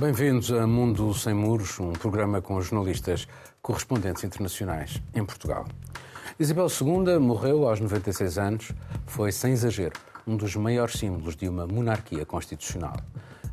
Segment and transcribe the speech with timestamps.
[0.00, 3.28] Bem-vindos a Mundo Sem Muros, um programa com jornalistas
[3.60, 5.66] correspondentes internacionais em Portugal.
[6.38, 8.72] Isabel II morreu aos 96 anos,
[9.06, 9.92] foi, sem exagero,
[10.26, 12.96] um dos maiores símbolos de uma monarquia constitucional.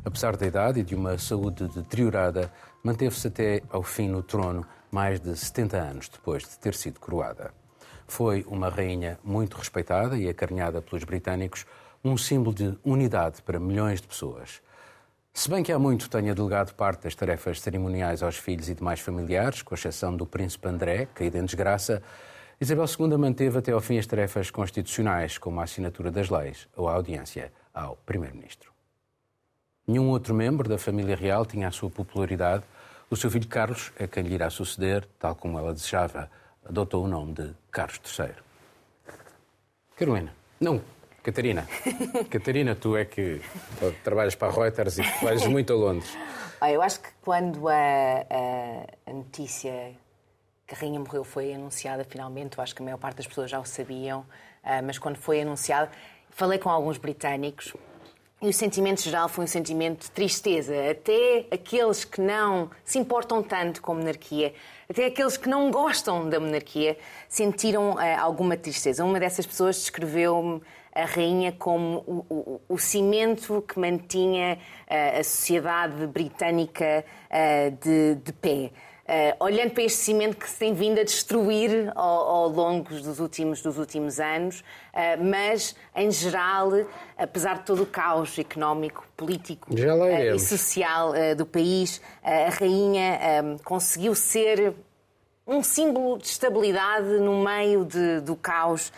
[0.02, 2.50] Apesar da idade e de uma saúde deteriorada,
[2.82, 7.52] manteve-se até ao fim no trono, mais de 70 anos depois de ter sido coroada.
[8.06, 11.66] Foi uma rainha muito respeitada e acarinhada pelos britânicos,
[12.02, 14.62] um símbolo de unidade para milhões de pessoas.
[15.32, 19.00] Se bem que há muito tenha delegado parte das tarefas cerimoniais aos filhos e demais
[19.00, 22.02] familiares, com exceção do príncipe André, caído em desgraça,
[22.60, 26.88] Isabel II manteve até ao fim as tarefas constitucionais, como a assinatura das leis ou
[26.88, 28.72] a audiência ao primeiro-ministro.
[29.86, 32.64] Nenhum outro membro da família real tinha a sua popularidade.
[33.08, 36.28] O seu filho Carlos, a quem lhe irá suceder, tal como ela desejava,
[36.68, 38.34] adotou o nome de Carlos III.
[39.96, 40.82] Carolina, não,
[41.28, 41.68] Catarina.
[42.30, 43.42] Catarina, tu é que
[44.02, 46.16] trabalhas para a Reuters e trabalhas muito a Londres.
[46.72, 49.92] Eu acho que quando a, a, a notícia
[50.66, 53.50] que a rainha morreu foi anunciada finalmente, eu acho que a maior parte das pessoas
[53.50, 54.24] já o sabiam,
[54.64, 55.90] ah, mas quando foi anunciada,
[56.30, 57.74] falei com alguns britânicos
[58.40, 60.72] e o sentimento geral foi um sentimento de tristeza.
[60.90, 64.54] Até aqueles que não se importam tanto com a monarquia,
[64.88, 66.96] até aqueles que não gostam da monarquia,
[67.28, 69.04] sentiram uh, alguma tristeza.
[69.04, 70.62] Uma dessas pessoas descreveu-me
[70.94, 74.56] a rainha como o, o, o cimento que mantinha
[74.88, 78.70] uh, a sociedade britânica uh, de, de pé.
[79.08, 83.18] Uh, olhando para este cimento que se tem vindo a destruir ao, ao longo dos
[83.18, 86.72] últimos, dos últimos anos, uh, mas, em geral,
[87.16, 93.18] apesar de todo o caos económico, político uh, e social do país, a rainha
[93.64, 94.74] conseguiu ser
[95.46, 98.92] um símbolo de estabilidade no meio de, do caos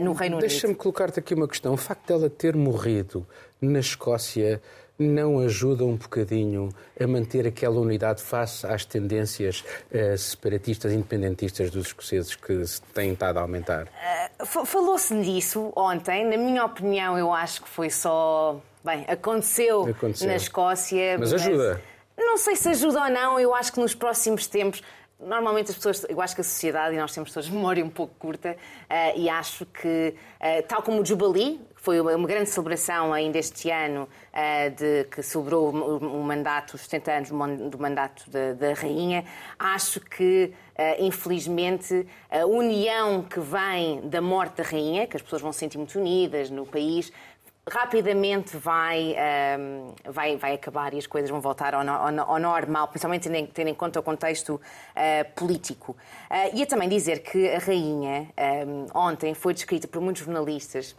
[0.00, 0.48] no Reino Unido.
[0.48, 1.72] Deixa-me colocar-te aqui uma questão.
[1.74, 3.24] O facto dela ter morrido
[3.60, 4.60] na Escócia
[4.98, 6.68] não ajuda um bocadinho
[7.00, 13.12] a manter aquela unidade face às tendências uh, separatistas, independentistas dos escoceses que se têm
[13.12, 13.88] estado a aumentar?
[14.40, 16.24] Uh, Falou-se disso ontem.
[16.24, 18.60] Na minha opinião, eu acho que foi só.
[18.84, 20.28] Bem, aconteceu, aconteceu.
[20.28, 21.16] na Escócia.
[21.18, 21.80] Mas, mas ajuda.
[22.16, 24.82] Não sei se ajuda ou não, eu acho que nos próximos tempos
[25.22, 28.14] normalmente as pessoas, eu acho que a sociedade, e nós temos todos memória um pouco
[28.18, 28.56] curta,
[28.90, 33.68] uh, e acho que, uh, tal como o Jubilee, foi uma grande celebração ainda este
[33.68, 37.28] ano, uh, de, que celebrou o, mandato, os 70 anos
[37.70, 39.24] do mandato da, Rainha,
[39.58, 40.52] acho que,
[41.00, 45.76] infelizmente, a união que vem da morte da Rainha, que as pessoas vão se sentir
[45.76, 47.12] muito unidas no país,
[47.68, 51.84] rapidamente vai, ehm, vai, vai acabar e as coisas vão voltar ao,
[52.40, 55.96] normal, principalmente tendo em, conta o contexto uh, político.
[56.54, 60.96] Ia também dizer que a rainha ehm, ontem foi descrita por muitos jornalistas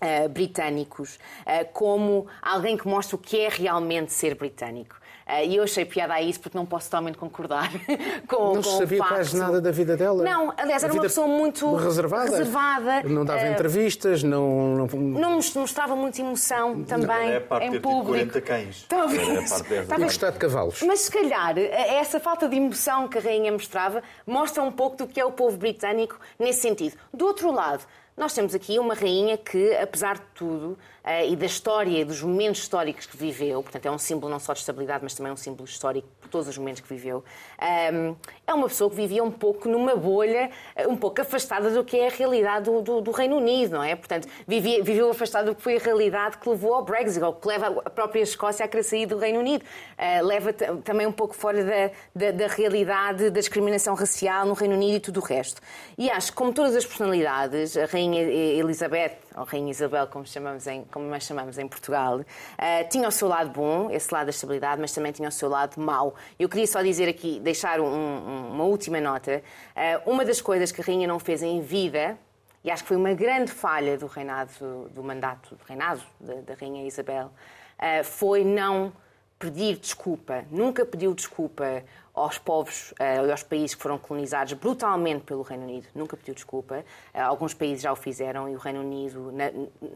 [0.00, 4.94] Uh, britânicos uh, como alguém que mostra o que é realmente ser britânico.
[5.28, 7.70] Eh, e eu achei piada a isso porque não posso totalmente concordar
[8.26, 10.24] com, não com sabia quase nada da vida dela?
[10.24, 12.30] Não, aliás, era uma pessoa muito reservada.
[12.30, 13.02] reservada.
[13.02, 14.86] Não dava uh, entrevistas, não, não...
[14.86, 18.32] Não mostrava muita emoção também é a em público.
[18.32, 18.86] 40 cães.
[18.88, 19.28] Talvez.
[19.28, 20.12] É a parte Talvez.
[20.12, 20.82] gostar de cavalos.
[20.82, 25.06] Mas se calhar essa falta de emoção que a rainha mostrava mostra um pouco do
[25.06, 26.96] que é o povo britânico nesse sentido.
[27.12, 27.82] Do outro lado,
[28.18, 30.76] nós temos aqui uma rainha que, apesar de tudo,
[31.28, 34.52] e da história e dos momentos históricos que viveu, portanto é um símbolo não só
[34.52, 37.24] de estabilidade, mas também um símbolo histórico por todos os momentos que viveu,
[37.60, 38.14] ehm,
[38.46, 41.96] é uma pessoa que vivia um pouco numa bolha, eh, um pouco afastada do que
[41.96, 43.96] é a realidade do, do, do Reino Unido, não é?
[43.96, 47.48] Portanto, vivia, viveu afastada do que foi a realidade que levou ao Brexit, ou que
[47.48, 49.64] leva a própria Escócia a querer sair do Reino Unido.
[49.98, 54.74] Uh, leva também um pouco fora da, da, da realidade da discriminação racial no Reino
[54.74, 55.60] Unido e tudo o resto.
[55.96, 60.66] E acho que, como todas as personalidades, a Rainha Elizabeth, ou Rainha Isabel, como chamamos
[60.66, 62.24] em, como nós chamamos em Portugal, uh,
[62.90, 65.80] tinha o seu lado bom, esse lado da estabilidade, mas também tinha o seu lado
[65.80, 66.14] mau.
[66.38, 69.42] Eu queria só dizer aqui, deixar um, uma última nota.
[69.76, 72.18] Uh, uma das coisas que a Rainha não fez em vida,
[72.64, 76.54] e acho que foi uma grande falha do reinado, do mandato, do reinado da, da
[76.54, 77.26] Rainha Isabel,
[77.78, 78.92] uh, foi não
[79.38, 80.44] pedir desculpa.
[80.50, 81.84] Nunca pediu desculpa
[82.22, 85.86] aos povos uh, e aos países que foram colonizados brutalmente pelo Reino Unido.
[85.94, 86.84] Nunca pediu desculpa.
[87.14, 89.32] Uh, alguns países já o fizeram e o Reino Unido,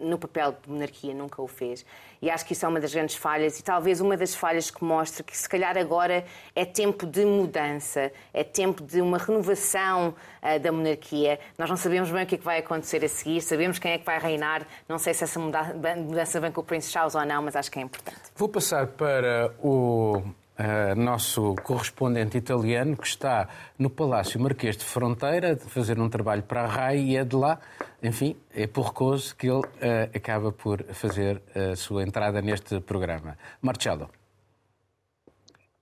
[0.01, 1.85] no papel de monarquia, nunca o fez.
[2.21, 4.85] E acho que isso é uma das grandes falhas e talvez uma das falhas que
[4.85, 6.25] mostra que, se calhar, agora
[6.55, 11.41] é tempo de mudança, é tempo de uma renovação uh, da monarquia.
[11.59, 13.99] Nós não sabemos bem o que, é que vai acontecer a seguir, sabemos quem é
[13.99, 14.67] que vai reinar.
[14.89, 17.79] Não sei se essa mudança vem com o Príncipe Charles ou não, mas acho que
[17.79, 18.21] é importante.
[18.37, 20.23] Vou passar para o
[20.53, 26.43] Uh, nosso correspondente italiano que está no Palácio Marquês de Fronteira a fazer um trabalho
[26.43, 27.59] para a RAI e é de lá,
[28.03, 33.39] enfim, é por recuso que ele uh, acaba por fazer a sua entrada neste programa.
[33.63, 34.11] Marcelo.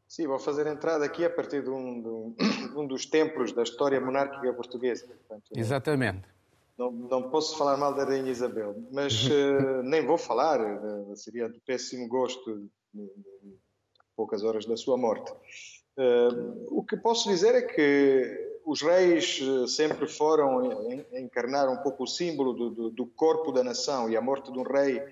[0.07, 2.35] Sim, vou fazer entrada aqui a partir de um, de um,
[2.71, 5.05] de um dos templos da história monárquica portuguesa.
[5.07, 6.23] Portanto, Exatamente.
[6.79, 10.61] Não, não, posso falar mal da Rainha Isabel, mas uh, nem vou falar,
[11.17, 12.71] seria de péssimo gosto,
[14.21, 15.33] poucas horas da sua morte.
[16.69, 22.53] O que posso dizer é que os reis sempre foram encarnar um pouco o símbolo
[22.53, 25.03] do, do, do, corpo da nação e a morte de um rei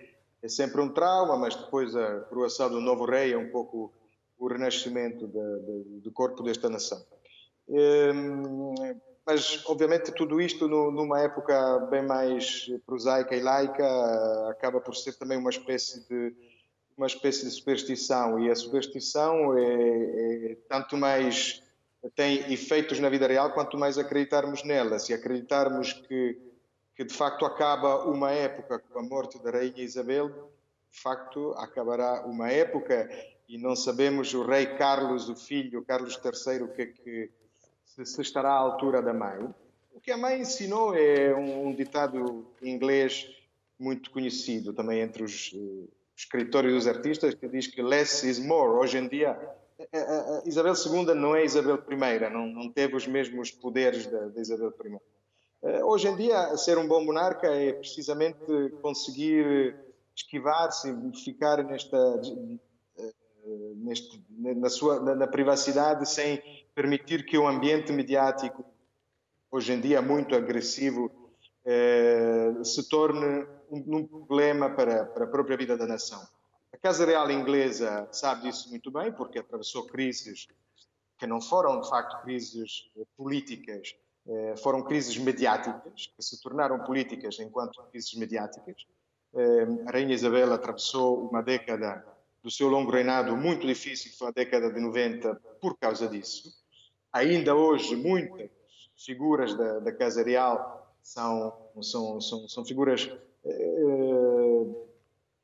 [0.43, 3.91] é sempre um trauma, mas depois a coroação do novo rei é um pouco
[4.39, 7.03] o renascimento do corpo desta nação.
[9.27, 13.87] Mas, obviamente, tudo isto numa época bem mais prosaica e laica
[14.51, 16.35] acaba por ser também uma espécie de
[16.99, 21.63] uma espécie de superstição e a superstição é, é tanto mais
[22.15, 24.99] tem efeitos na vida real quanto mais acreditarmos nela.
[24.99, 26.39] Se acreditarmos que
[26.99, 30.51] que de facto acaba uma época com a morte da rainha Isabel,
[30.91, 33.09] de facto acabará uma época
[33.49, 37.31] e não sabemos o rei Carlos, o filho Carlos III, o que é que
[37.87, 39.49] se estará à altura da mãe.
[39.93, 43.31] O que a mãe ensinou é um, ditado inglês
[43.79, 45.55] muito conhecido também entre os
[46.19, 48.73] uh, escritores e os artistas, que diz que less is more.
[48.73, 52.97] Hoje em dia, a, a, a Isabel II não é Isabel I, não, não teve
[52.97, 54.99] os mesmos poderes da, Isabel I.
[55.83, 58.39] Hoje em dia, ser um bom monarca é precisamente
[58.81, 59.75] conseguir
[60.15, 60.95] esquivar-se,
[61.25, 61.99] ficar nesta,
[63.77, 66.43] neste, na, sua, na, na privacidade sem
[66.75, 68.65] permitir que o ambiente mediático,
[69.51, 71.11] hoje em dia muito agressivo,
[71.65, 76.21] eh, se torne um, um problema para, para, a própria vida da nação.
[76.73, 80.49] A Casa Real inglesa sabe disso muito bem, porque atravessou crises
[81.19, 83.97] que não foram, de facto, crises políticas,
[84.29, 88.87] eh, foram crises mediáticas, que se tornaram políticas enquanto crises mediáticas.
[89.35, 92.07] Eh, a Rainha Isabel atravessou uma década
[92.43, 96.59] do seu longo reinado muito difícil, foi a década de 90, por causa disso
[97.13, 98.51] ainda hoje muitas
[98.97, 103.11] figuras da, da Casa Real são, são, são, são figuras
[103.45, 104.67] eh,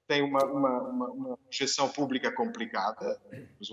[0.06, 3.18] têm uma, uma, uma, uma projeção pública complicada.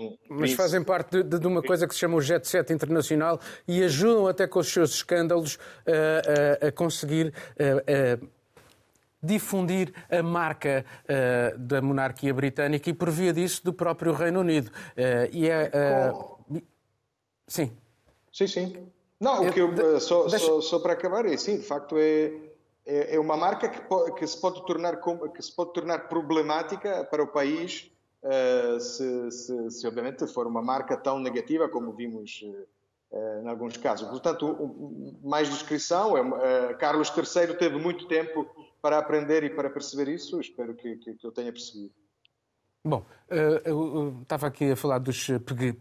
[0.00, 3.38] Um, Mas fazem parte de, de, uma coisa que se chama o Jet Set Internacional
[3.68, 7.32] e ajudam até com os seus escândalos a, a, a conseguir.
[7.58, 8.42] A,
[9.24, 14.66] difundir a marca uh, da monarquia britânica e por via disso do próprio Reino Unido.
[14.68, 15.70] Uh, e é,
[16.10, 16.60] uh...
[17.46, 17.70] Sim.
[18.32, 18.76] Sim, sim.
[19.20, 20.44] Não, o que eu, só, deixa...
[20.44, 22.32] só, só, para acabar, é sim, de facto é,
[22.86, 25.00] é, é uma marca que, pode, que, se pode tornar,
[25.34, 27.90] que se pode tornar problemática para o país
[28.22, 33.76] uh, se, se, se, obviamente, for uma marca tão negativa como vimos uh, em alguns
[33.76, 34.08] casos.
[34.08, 36.22] Portanto, mais descrição, é,
[36.72, 38.46] uh, Carlos III teve muito tempo
[38.80, 41.94] para aprender e para perceber isso, espero que, que, que eu tenha percebido.
[42.84, 45.28] Bom, eh, eu estava aqui a falar dos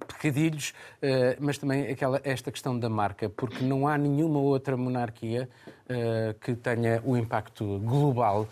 [0.08, 0.72] pecadilhos,
[1.02, 5.50] eh, mas também aquela, esta questão da marca, porque não há nenhuma outra monarquia
[5.90, 8.48] eh, que tenha o impacto global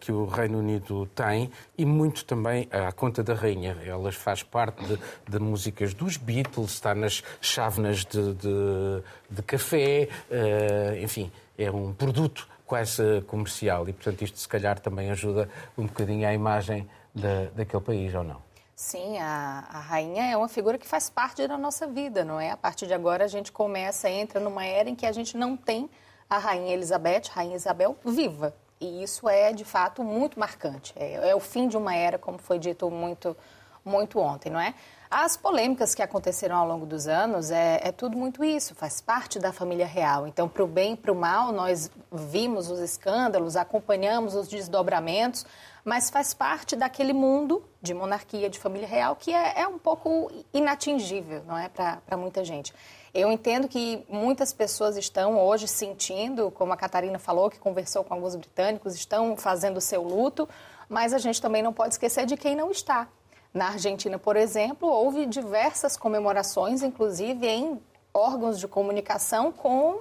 [0.00, 3.76] que o Reino Unido tem e muito também à conta da rainha.
[3.84, 4.98] Elas faz parte de,
[5.28, 10.08] de músicas dos Beatles, está nas chávenas de, de, de café,
[11.02, 16.26] enfim, é um produto quase comercial e, portanto, isto se calhar também ajuda um bocadinho
[16.26, 18.42] à imagem da, daquele país, ou não?
[18.74, 22.50] Sim, a, a, rainha é uma figura que faz parte da nossa vida, não é?
[22.50, 25.56] A partir de agora a gente começa, entra numa era em que a gente não
[25.56, 25.88] tem
[26.28, 28.54] a rainha Elizabeth, rainha Isabel, viva.
[28.80, 30.92] E isso é, de fato, muito marcante.
[30.96, 33.36] É, é o fim de uma era, como foi dito muito,
[33.84, 34.74] muito ontem, não é?
[35.08, 39.38] As polêmicas que aconteceram ao longo dos anos é, é tudo muito isso, faz parte
[39.38, 40.26] da família real.
[40.26, 45.44] Então, para o bem e para o mal, nós vimos os escândalos, acompanhamos os desdobramentos,
[45.84, 50.30] mas faz parte daquele mundo de monarquia, de família real, que é, é um pouco
[50.52, 52.72] inatingível, não é, para muita gente.
[53.12, 58.14] Eu entendo que muitas pessoas estão hoje sentindo, como a Catarina falou, que conversou com
[58.14, 60.48] alguns britânicos, estão fazendo o seu luto,
[60.88, 63.08] mas a gente também não pode esquecer de quem não está.
[63.52, 67.82] Na Argentina, por exemplo, houve diversas comemorações, inclusive em
[68.14, 70.00] órgãos de comunicação, com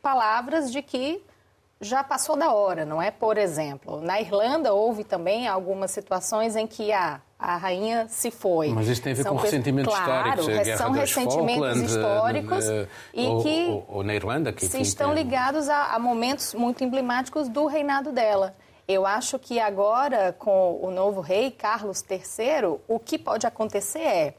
[0.00, 1.24] palavras de que
[1.82, 3.10] já passou da hora, não é?
[3.10, 8.68] Por exemplo, na Irlanda houve também algumas situações em que a, a rainha se foi.
[8.68, 10.78] Mas isso tem a ver são com ressentimentos claro, históricos.
[10.78, 15.12] São ressentimentos Falkland, históricos uh, e ou, que ou, ou, na Irlanda que se estão
[15.12, 18.54] ligados a, a momentos muito emblemáticos do reinado dela.
[18.86, 24.34] Eu acho que agora, com o novo rei, Carlos III, o que pode acontecer é.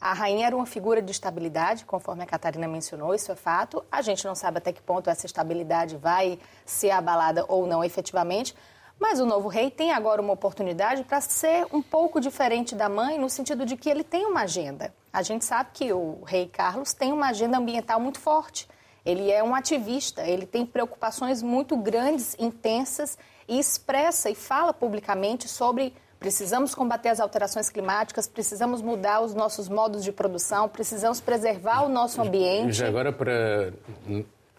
[0.00, 3.82] A rainha era uma figura de estabilidade, conforme a Catarina mencionou, isso é fato.
[3.90, 8.54] A gente não sabe até que ponto essa estabilidade vai ser abalada ou não efetivamente.
[8.98, 13.18] Mas o novo rei tem agora uma oportunidade para ser um pouco diferente da mãe,
[13.18, 14.94] no sentido de que ele tem uma agenda.
[15.12, 18.68] A gente sabe que o rei Carlos tem uma agenda ambiental muito forte.
[19.04, 25.46] Ele é um ativista, ele tem preocupações muito grandes, intensas e expressa e fala publicamente
[25.48, 31.84] sobre precisamos combater as alterações climáticas, precisamos mudar os nossos modos de produção, precisamos preservar
[31.84, 32.72] o nosso ambiente.
[32.72, 33.72] Já agora para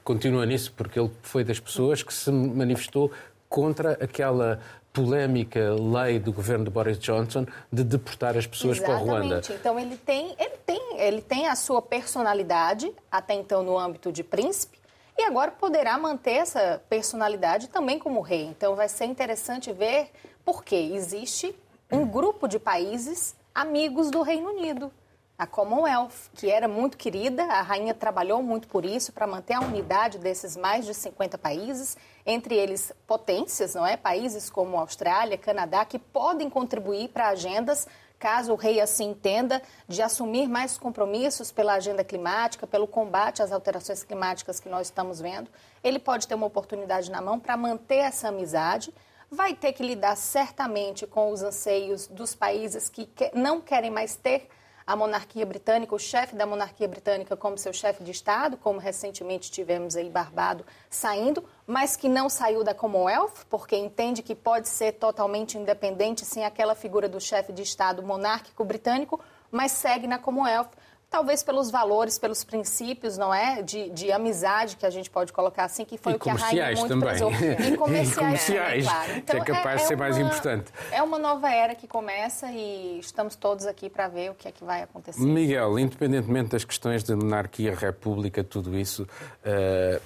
[0.03, 3.11] continua nisso porque ele foi das pessoas que se manifestou
[3.49, 4.59] contra aquela
[4.93, 9.05] polémica lei do governo de Boris Johnson de deportar as pessoas Exatamente.
[9.05, 9.41] para a Ruanda.
[9.53, 14.23] Então ele tem, ele tem, ele tem a sua personalidade até então no âmbito de
[14.23, 14.77] príncipe
[15.17, 18.45] e agora poderá manter essa personalidade também como rei.
[18.45, 20.09] Então vai ser interessante ver
[20.47, 21.53] porque existe
[21.91, 24.89] um grupo de países amigos do Reino Unido
[25.37, 29.59] a Commonwealth, que era muito querida, a rainha trabalhou muito por isso, para manter a
[29.59, 33.97] unidade desses mais de 50 países, entre eles potências, não é?
[33.97, 37.85] Países como Austrália, Canadá, que podem contribuir para agendas,
[38.17, 43.51] caso o rei assim entenda, de assumir mais compromissos pela agenda climática, pelo combate às
[43.51, 45.51] alterações climáticas que nós estamos vendo.
[45.83, 48.93] Ele pode ter uma oportunidade na mão para manter essa amizade.
[49.29, 54.47] Vai ter que lidar certamente com os anseios dos países que não querem mais ter
[54.85, 59.51] a monarquia britânica, o chefe da monarquia britânica como seu chefe de Estado, como recentemente
[59.51, 64.93] tivemos aí Barbado saindo, mas que não saiu da Commonwealth, porque entende que pode ser
[64.93, 69.19] totalmente independente sem aquela figura do chefe de Estado monárquico britânico,
[69.51, 70.71] mas segue na Commonwealth
[71.09, 75.63] talvez pelos valores, pelos princípios, não é, de, de amizade que a gente pode colocar
[75.63, 77.09] assim, que foi e o que a rainha muito também.
[77.09, 77.31] prezou.
[77.31, 79.11] E comerciais, e comerciais também, claro.
[79.17, 80.71] Então, que é capaz é, de ser é mais importante.
[80.91, 84.51] É uma nova era que começa e estamos todos aqui para ver o que é
[84.51, 85.21] que vai acontecer.
[85.21, 90.01] Miguel, independentemente das questões de monarquia, república, tudo isso, uh,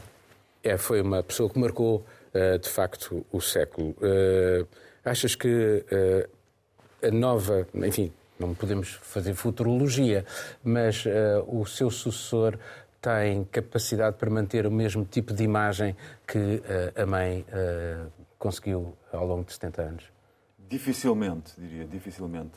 [0.63, 3.95] é, foi uma pessoa que marcou, uh, de facto, o século.
[3.99, 4.67] Uh,
[5.03, 5.83] achas que
[7.03, 10.25] a nova, enfim, não podemos fazer futurologia,
[10.63, 11.09] mas uh,
[11.47, 12.57] o seu sucessor
[13.01, 15.95] tem capacidade para manter o mesmo tipo de imagem
[16.27, 20.03] que uh, a mãe uh, conseguiu ao longo de 70 anos?
[20.69, 22.53] Dificilmente, diria, dificilmente.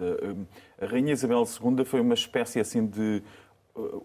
[0.81, 3.23] A Rainha Isabel II foi uma espécie assim de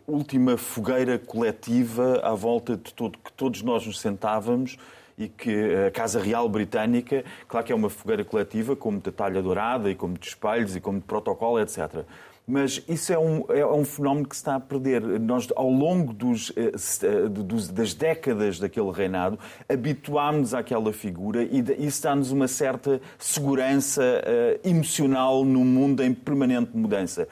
[0.08, 4.78] última fogueira coletiva à volta de todo que todos nós nos sentávamos
[5.20, 9.42] e que a Casa Real Britânica, claro que é uma fogueira coletiva, como de talha
[9.42, 12.06] dourada e como de espelhos e como de protocolo, etc.
[12.48, 15.04] Mas isso é um, é um fenómeno que se está a perder.
[15.20, 16.72] Nós, ao longo dos, eh,
[17.04, 24.68] eh, das décadas daquele reinado, habituámos-nos àquela figura e isso dá-nos uma certa segurança uh,
[24.68, 27.28] emocional num mundo em permanente mudança.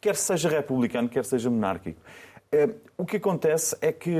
[0.00, 2.00] Quer seja republicano, quer seja monárquico.
[3.02, 4.16] O que acontece é que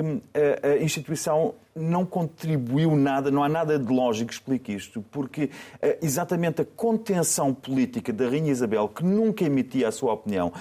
[0.61, 5.99] a instituição não contribuiu nada, não há nada de lógico que explique isto, porque eh,
[6.03, 10.53] exatamente a contenção política da Rainha Isabel, que nunca emitia a sua opinião,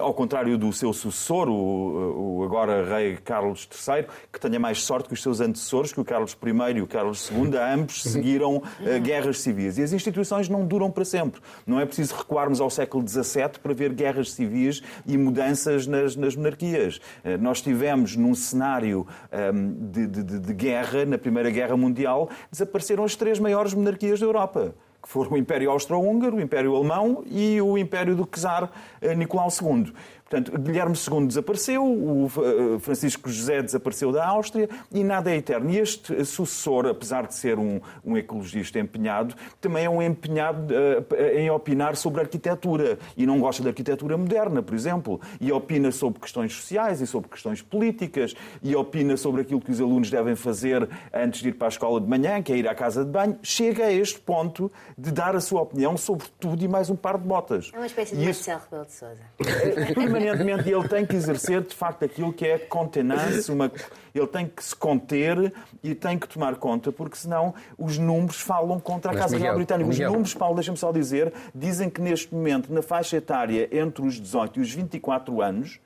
[0.00, 5.14] ao contrário do seu sucessor, o, agora rei Carlos III, que tenha mais sorte que
[5.14, 9.40] os seus antecessores, que o Carlos I e o Carlos II, ambos seguiram eh, guerras
[9.40, 9.76] civis.
[9.76, 11.40] E as instituições não duram para sempre.
[11.66, 16.34] Não é preciso recuarmos ao século XVII para ver guerras civis e mudanças nas, nas
[16.34, 17.00] monarquias.
[17.22, 23.04] Eh, nós tivemos num cenário ehm, de, de, de guerra, na Primeira Guerra Mundial, desapareceram
[23.04, 27.60] as três maiores monarquias da Europa que foram o Império Austro-Húngaro, o Império Alemão e
[27.60, 28.70] o Império do Czar
[29.02, 29.92] eh, Nicolau II.
[30.28, 35.70] Portanto, Guilherme II desapareceu, o eh, Francisco José desapareceu da Áustria e nada é eterno.
[35.70, 41.14] E este sucessor, apesar de ser um, um ecologista empenhado, também é um empenhado uh,
[41.36, 46.20] em opinar sobre arquitetura e não gosta da arquitetura moderna, por exemplo, e opina sobre
[46.20, 50.88] questões sociais e sobre questões políticas e opina sobre aquilo que os alunos devem fazer
[51.12, 53.38] antes de ir para a escola de manhã, que é ir à casa de banho.
[53.42, 57.18] Chega a este ponto de dar a sua opinião sobre tudo e mais um par
[57.18, 57.70] de botas.
[57.74, 60.13] É uma espécie de e Marcelo Rebelo de Sousa.
[60.14, 63.70] permanentemente ele tem que exercer, de facto, aquilo que é contenance, uma...
[64.14, 65.52] ele tem que se conter
[65.82, 69.46] e tem que tomar conta, porque senão os números falam contra a Mas, Casa Miguel,
[69.46, 69.90] Real Britânica.
[69.90, 70.10] Os Miguel.
[70.10, 74.58] números, Paulo, deixa-me só dizer, dizem que neste momento, na faixa etária entre os 18
[74.58, 75.80] e os 24 anos,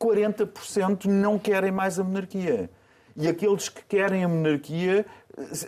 [0.00, 2.70] 40% não querem mais a monarquia.
[3.16, 5.04] E aqueles que querem a monarquia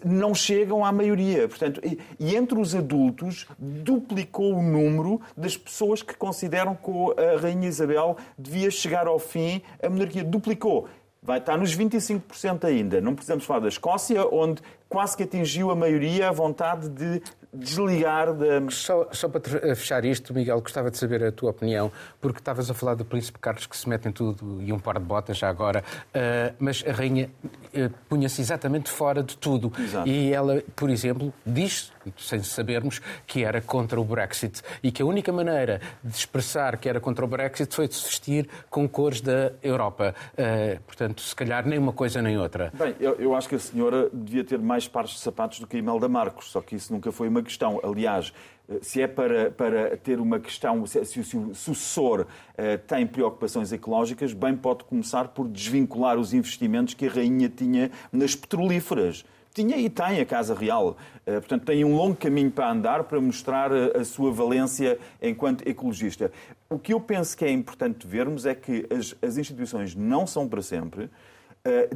[0.04, 1.48] não chegam à maioria.
[1.48, 7.68] Portanto, e, entre os adultos duplicou o número das pessoas que consideram que a Rainha
[7.68, 10.88] Isabel devia chegar ao fim, a monarquia duplicou.
[11.22, 13.00] Vai estar nos 25% ainda.
[13.00, 14.60] Não precisamos falar da Escócia, onde
[14.92, 17.22] quase que atingiu a maioria a vontade de
[17.52, 18.70] desligar da.
[18.70, 19.40] Só, só para
[19.74, 23.38] fechar isto, Miguel, gostava de saber a tua opinião, porque estavas a falar do Príncipe
[23.38, 26.84] Carlos que se mete em tudo e um par de botas já agora, uh, mas
[26.86, 27.30] a Rainha
[27.74, 29.72] uh, punha-se exatamente fora de tudo.
[29.78, 30.08] Exato.
[30.08, 35.06] E ela, por exemplo, diz, sem sabermos, que era contra o Brexit e que a
[35.06, 39.20] única maneira de expressar que era contra o Brexit foi de se vestir com cores
[39.20, 40.14] da Europa.
[40.32, 42.72] Uh, portanto, se calhar nem uma coisa nem outra.
[42.74, 45.76] Bem, eu, eu acho que a senhora devia ter mais pares de sapatos do que
[45.76, 47.80] Imelda Marcos, só que isso nunca foi uma questão.
[47.82, 48.32] Aliás,
[48.68, 53.72] eh, se é para, para ter uma questão, se, se o sucessor uh, tem preocupações
[53.72, 59.24] ecológicas, bem pode começar por desvincular os investimentos que a rainha tinha nas petrolíferas.
[59.54, 60.96] Tinha e tem a Casa Real.
[61.26, 65.66] Uh, portanto, tem um longo caminho para andar para mostrar a, a sua valência enquanto
[65.68, 66.32] ecologista.
[66.70, 70.48] O que eu penso que é importante vermos é que as, as instituições não são
[70.48, 71.10] para sempre.
[71.64, 71.88] Eh,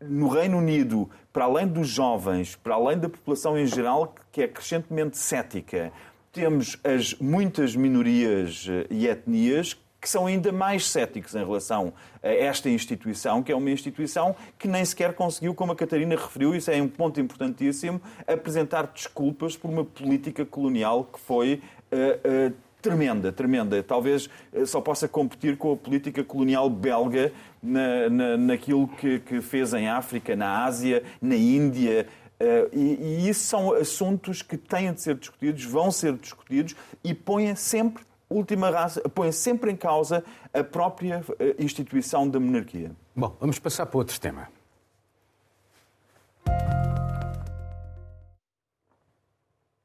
[0.00, 4.48] no Reino Unido, para além dos jovens, para além da população em geral, que é
[4.48, 5.92] crescentemente cética,
[6.32, 12.28] temos as muitas minorias eh, e etnias que são ainda mais céticos em relação a
[12.28, 16.70] esta instituição, que é uma instituição que nem sequer conseguiu, como a Catarina referiu, isso
[16.70, 21.60] é um ponto importantíssimo, apresentar desculpas por uma política colonial que foi
[21.90, 23.82] uh, uh, tremenda, tremenda.
[23.82, 24.28] Talvez
[24.66, 29.88] só possa competir com a política colonial belga na, na, naquilo que, que fez em
[29.88, 32.06] África, na Ásia, na Índia.
[32.38, 37.14] Uh, e, e, isso são assuntos que têm de ser discutidos, vão ser discutidos e
[37.14, 42.92] põem sempre, última raça, põem sempre em causa a própria uh, instituição da monarquia.
[43.14, 44.48] Bom, vamos passar para outro tema.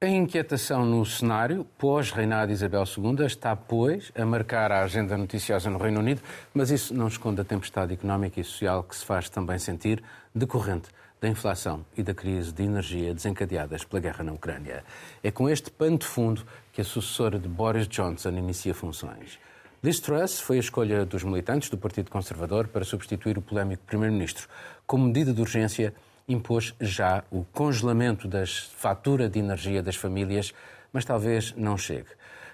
[0.04, 5.78] A inquietação no cenário pós-reinado Isabel II está, pois, a marcar a agenda noticiosa no
[5.78, 6.24] Reino Unido,
[6.56, 10.02] mas isso não esconde a tempestade económica e social que se faz também sentir
[10.34, 10.90] decorrente
[11.22, 14.84] da inflação e da crise de energia desencadeadas pela guerra na Ucrânia.
[15.22, 16.44] É com este pano de fundo
[16.74, 19.38] que a sucessora de Boris Johnson inicia funções.
[19.84, 24.48] Liz Truss foi a escolha dos militantes do Partido Conservador para substituir o polémico Primeiro-Ministro.
[24.88, 25.94] Como medida de urgência,
[26.32, 30.54] impôs já o congelamento da fatura de energia das famílias,
[30.92, 32.10] mas talvez não chegue.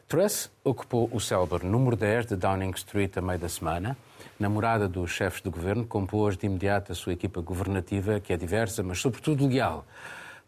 [0.08, 3.98] Truss ocupou o célebre número 10 de Downing Street a meio da semana.
[4.40, 8.82] Namorada dos chefes do governo, compôs de imediato a sua equipa governativa, que é diversa,
[8.82, 9.86] mas sobretudo leal.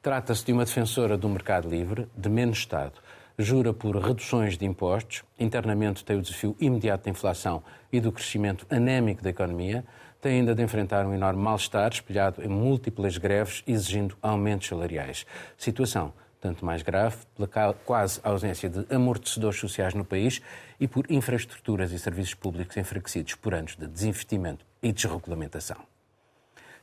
[0.02, 2.94] Trata-se de uma defensora do mercado livre, de menos Estado.
[3.38, 7.62] Jura por reduções de impostos, internamente tem o desafio imediato da inflação
[7.92, 9.84] e do crescimento anémico da economia,
[10.22, 15.26] tem ainda de enfrentar um enorme mal-estar espelhado em múltiplas greves exigindo aumentos salariais.
[15.58, 20.42] Situação tanto mais grave pela quase ausência de amortecedores sociais no país
[20.80, 25.78] e por infraestruturas e serviços públicos enfraquecidos por anos de desinvestimento e desregulamentação.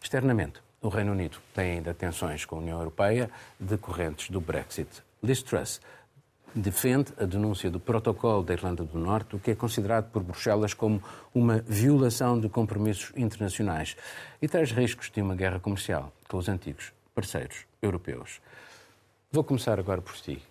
[0.03, 5.03] Externamente, o Reino Unido tem ainda tensões com a União Europeia decorrentes do Brexit.
[5.22, 5.81] Liz Truss
[6.56, 10.72] defende a denúncia do protocolo da Irlanda do Norte, o que é considerado por Bruxelas
[10.72, 11.02] como
[11.34, 13.96] uma violação de compromissos internacionais
[14.40, 18.40] e traz riscos de uma guerra comercial com os antigos parceiros europeus.
[19.30, 20.42] Vou começar agora por ti.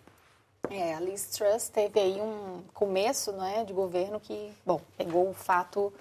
[0.70, 5.30] É, a Liz Truss teve aí um começo não é, de governo que, bom, pegou
[5.30, 5.92] o fato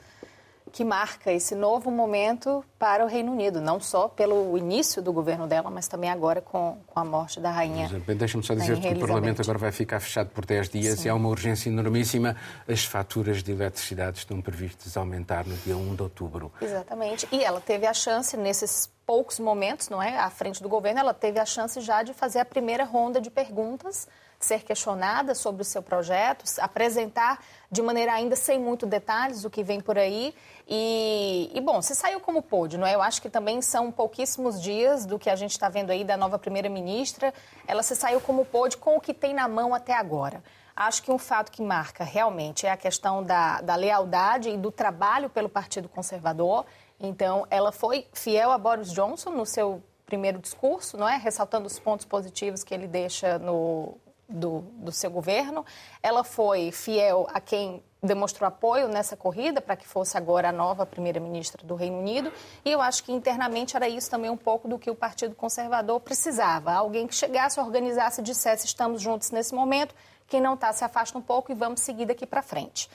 [0.74, 5.46] que marca esse novo momento para o Reino Unido, não só pelo início do governo
[5.46, 7.88] dela, mas também agora com, com a morte da rainha.
[8.18, 11.06] Deixa-me só dizer que o Parlamento agora vai ficar fechado por 10 dias Sim.
[11.06, 12.34] e há uma urgência enormíssima.
[12.68, 16.50] As faturas de eletricidade estão previstas aumentar no dia 1 de outubro.
[16.60, 17.28] Exatamente.
[17.30, 21.14] E ela teve a chance, nesses poucos momentos, não é, à frente do governo, ela
[21.14, 24.08] teve a chance já de fazer a primeira ronda de perguntas
[24.44, 29.62] ser questionada sobre o seu projeto, apresentar de maneira ainda sem muito detalhes o que
[29.62, 30.34] vem por aí.
[30.68, 32.94] E, e, bom, se saiu como pôde, não é?
[32.94, 36.16] Eu acho que também são pouquíssimos dias do que a gente está vendo aí da
[36.16, 37.34] nova primeira-ministra.
[37.66, 40.42] Ela se saiu como pôde com o que tem na mão até agora.
[40.76, 44.70] Acho que um fato que marca realmente é a questão da, da lealdade e do
[44.70, 46.64] trabalho pelo Partido Conservador.
[46.98, 51.16] Então, ela foi fiel a Boris Johnson no seu primeiro discurso, não é?
[51.16, 53.96] Ressaltando os pontos positivos que ele deixa no,
[54.28, 55.64] do, do seu governo.
[56.02, 60.84] Ela foi fiel a quem demonstrou apoio nessa corrida para que fosse agora a nova
[60.84, 62.32] primeira-ministra do Reino Unido.
[62.64, 66.00] E eu acho que internamente era isso também um pouco do que o Partido Conservador
[66.00, 66.72] precisava.
[66.72, 69.94] Alguém que chegasse, organizasse e dissesse: estamos juntos nesse momento,
[70.26, 72.90] quem não está se afasta um pouco e vamos seguir daqui para frente.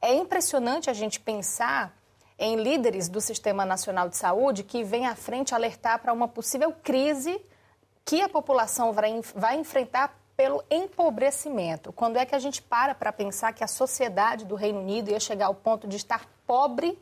[0.00, 1.94] É impressionante a gente pensar
[2.38, 6.72] em líderes do Sistema Nacional de Saúde que vêm à frente alertar para uma possível
[6.82, 7.40] crise
[8.04, 11.92] que a população vai, vai enfrentar pelo empobrecimento.
[11.92, 15.18] Quando é que a gente para para pensar que a sociedade do Reino Unido ia
[15.18, 16.98] chegar ao ponto de estar pobre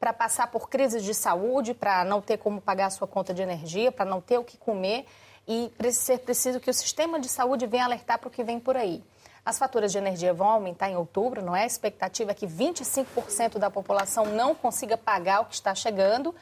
[0.00, 3.40] para passar por crises de saúde, para não ter como pagar a sua conta de
[3.40, 5.06] energia, para não ter o que comer
[5.46, 8.76] e ser preciso que o sistema de saúde venha alertar para o que vem por
[8.76, 9.02] aí.
[9.44, 11.62] As faturas de energia vão aumentar em outubro, não é?
[11.62, 16.34] A expectativa é que 25% da população não consiga pagar o que está chegando.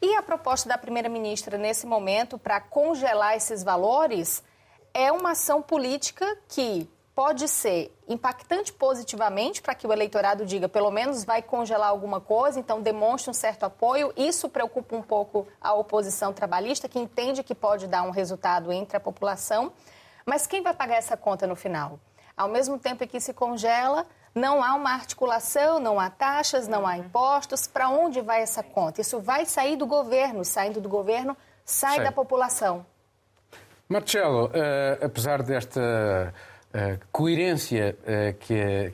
[0.00, 4.42] E a proposta da primeira-ministra nesse momento para congelar esses valores
[4.94, 10.90] é uma ação política que pode ser impactante positivamente para que o eleitorado diga, pelo
[10.90, 14.12] menos vai congelar alguma coisa, então demonstre um certo apoio.
[14.16, 18.96] Isso preocupa um pouco a oposição trabalhista, que entende que pode dar um resultado entre
[18.96, 19.72] a população.
[20.24, 21.98] Mas quem vai pagar essa conta no final?
[22.36, 26.98] Ao mesmo tempo que se congela, não há uma articulação, não há taxas, não há
[26.98, 27.68] impostos.
[27.68, 29.00] Para onde vai essa conta?
[29.00, 30.44] Isso vai sair do governo.
[30.44, 32.84] Saindo do governo, sai da população.
[33.94, 36.34] Marcelo, uh, apesar desta
[36.74, 38.92] uh, coerência uh, que,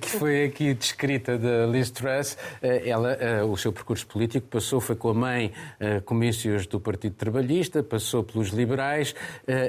[0.00, 5.10] que foi aqui descrita de Liz Truss, ela, o seu percurso político passou, foi com
[5.10, 5.52] a mãe,
[6.06, 9.14] comícios do Partido Trabalhista, passou pelos liberais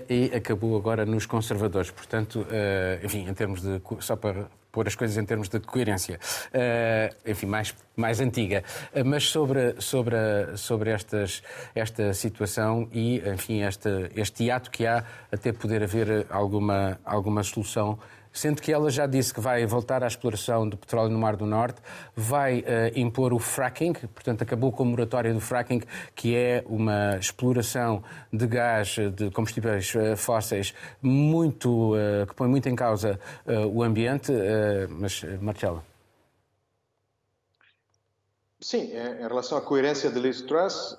[0.08, 1.92] e acabou agora nos conservadores.
[1.92, 2.48] Portanto,
[3.04, 3.82] enfim, em termos de.
[4.00, 6.20] Só para pôr as coisas em termos de coerência,
[7.26, 8.64] enfim, mais, mais antiga.
[9.06, 10.18] mas sobre, sobre,
[10.56, 11.42] sobre estas,
[11.74, 17.98] esta situação e, enfim, este, este ato que há até poder haver alguma, alguma solução
[18.38, 21.46] sendo que ela já disse que vai voltar à exploração do petróleo no Mar do
[21.46, 21.82] Norte,
[22.16, 22.64] vai uh,
[22.96, 25.82] impor o fracking, portanto acabou com a moratória do fracking,
[26.14, 32.70] que é uma exploração de gás, de combustíveis uh, fósseis, muito, uh, que põe muito
[32.70, 33.20] em causa
[33.74, 34.32] o ambiente.
[34.90, 35.84] mas, Marcelo.
[38.60, 40.98] Sim, em relação à coerência de Liz Truss,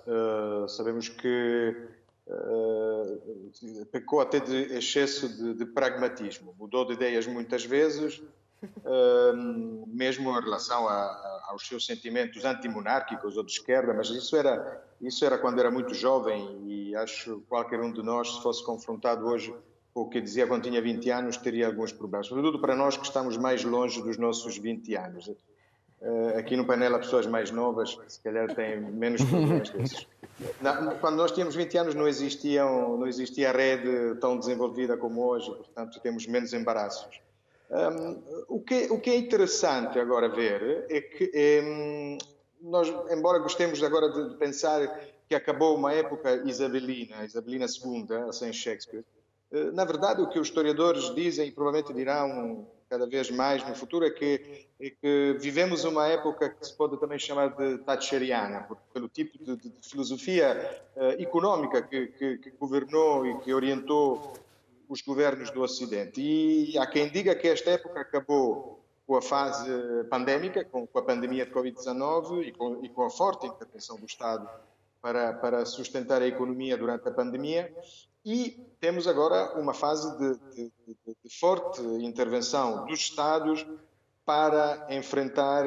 [0.68, 1.97] sabemos que
[2.28, 8.22] uh, pecou até de excesso de, de, pragmatismo, mudou de ideias muitas vezes,
[8.62, 14.36] uh, mesmo em relação a, a, aos seus sentimentos antimonárquicos ou de esquerda, mas isso
[14.36, 18.42] era, isso era quando era muito jovem e acho que qualquer um de nós, se
[18.42, 19.54] fosse confrontado hoje
[19.94, 23.04] com o que dizia quando tinha 20 anos, teria alguns problemas, sobretudo para nós que
[23.04, 25.30] estamos mais longe dos nossos 20 anos.
[26.00, 30.06] Uh, aqui no painel há pessoas mais novas, se calhar têm menos problemas desses.
[31.00, 35.50] quando nós tínhamos 20 anos não, existiam, não existia a rede tão desenvolvida como hoje,
[35.50, 37.20] portanto temos menos embaraços.
[37.70, 42.16] Um, o, que, o que é interessante agora ver é que é,
[42.62, 44.80] nós, embora gostemos agora de pensar
[45.28, 49.04] que acabou uma época isabelina, Isabelina II, sem Shakespeare,
[49.52, 53.74] eh, na verdade o que os historiadores dizem e provavelmente dirão cada vez mais no
[53.74, 58.66] futuro é que, é que, vivemos uma época que se pode também chamar de thatcheriana,
[58.92, 64.32] pelo tipo de, de, de filosofia uh, que, que, que, governou e que orientou
[64.88, 66.20] os governos do Ocidente.
[66.20, 69.70] E há quem diga que esta época acabou com a fase
[70.10, 74.06] pandémica, com, com a pandemia de Covid-19 e com, e com a forte intervenção do
[74.06, 74.48] Estado
[75.00, 77.72] para, para sustentar a economia durante a pandemia
[78.24, 78.50] e
[78.80, 83.66] temos agora uma fase de, de, de, de forte intervenção dos Estados
[84.24, 85.64] para enfrentar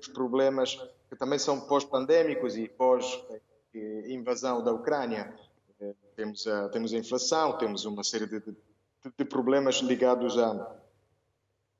[0.00, 0.76] os problemas
[1.08, 5.34] que também são pós-pandémicos e pós-invasão da Ucrânia.
[5.80, 8.54] Eh, temos a, temos a inflação, temos uma série de, de,
[9.18, 10.76] de problemas ligados a,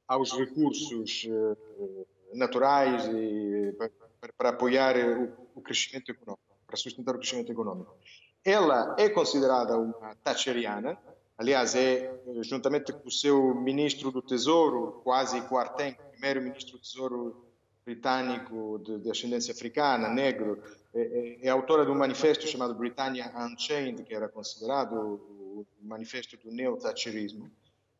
[0.09, 3.75] aos recursos uh, naturais e
[4.21, 7.97] para, para apoiar o, o, crescimento econômico, para sustentar o crescimento econômico.
[8.45, 10.99] Ela é considerada uma thatcheriana,
[11.39, 17.47] aliás, é, juntamente com o seu ministro do Tesouro, quase Kwarteng, primeiro-ministro do Tesouro
[17.85, 20.63] britânico de, de, ascendência africana, negro,
[20.95, 25.87] é, é, é, autora de um manifesto chamado Britannia Unchained, que era considerado o, o
[25.87, 27.51] manifesto do neo-thatcherismo.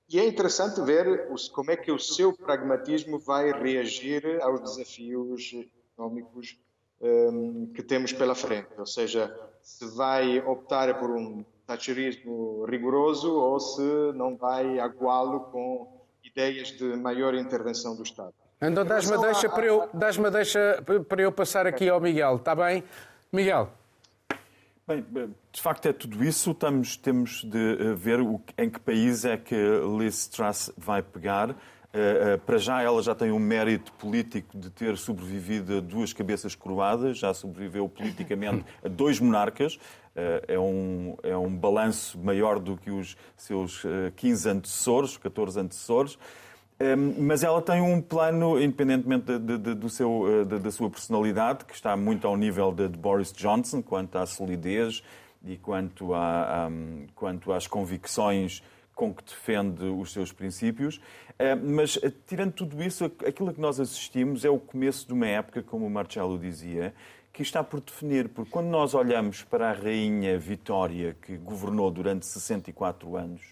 [0.09, 5.55] E é interessante ver os, como é que o seu pragmatismo vai reagir aos desafios
[5.95, 6.59] económicos
[7.01, 13.59] um, que temos pela frente, ou seja, se vai optar por um thatcherismo rigoroso ou
[13.61, 18.35] se não vai aguá-lo com ideias de maior intervenção do Estado.
[18.61, 22.85] Então dás-me deixa, para eu, dás deixa para eu passar aqui ao Miguel, está bem?
[23.33, 23.71] Miguel.
[24.87, 25.05] Bem,
[25.53, 26.51] de facto é tudo isso.
[26.51, 28.19] Estamos, temos de eh, ver
[28.59, 29.55] em que país é que
[29.97, 31.57] Liz Truss vai pegar.
[31.95, 36.13] Eh, eh, para já, ela já tem um mérito político de ter sobrevivido a duas
[36.13, 39.79] cabeças coroadas, já sobreviveu politicamente a dois monarcas.
[40.17, 43.85] Eh, é um, é um balanço maior do que os seus
[44.17, 46.19] 15 antecessores, 14 antecessores.
[47.17, 51.75] Mas ela tem um plano, independentemente de, de, do seu, de, da sua personalidade, que
[51.75, 55.01] está muito ao nível de, Boris Johnson, quanto à solidez
[55.45, 56.69] e quanto, a,
[57.15, 58.65] quanto às convicções
[59.03, 61.01] com que defende os seus princípios.
[61.37, 65.27] Eh, mas, eh, tirando tudo isso, aquilo que nós assistimos é o começo de uma
[65.27, 66.95] época, como o Marcelo dizia,
[67.33, 72.25] que está por definir, porque quando nós olhamos para a Rainha Vitória, que governou durante
[72.27, 73.43] 64 anos,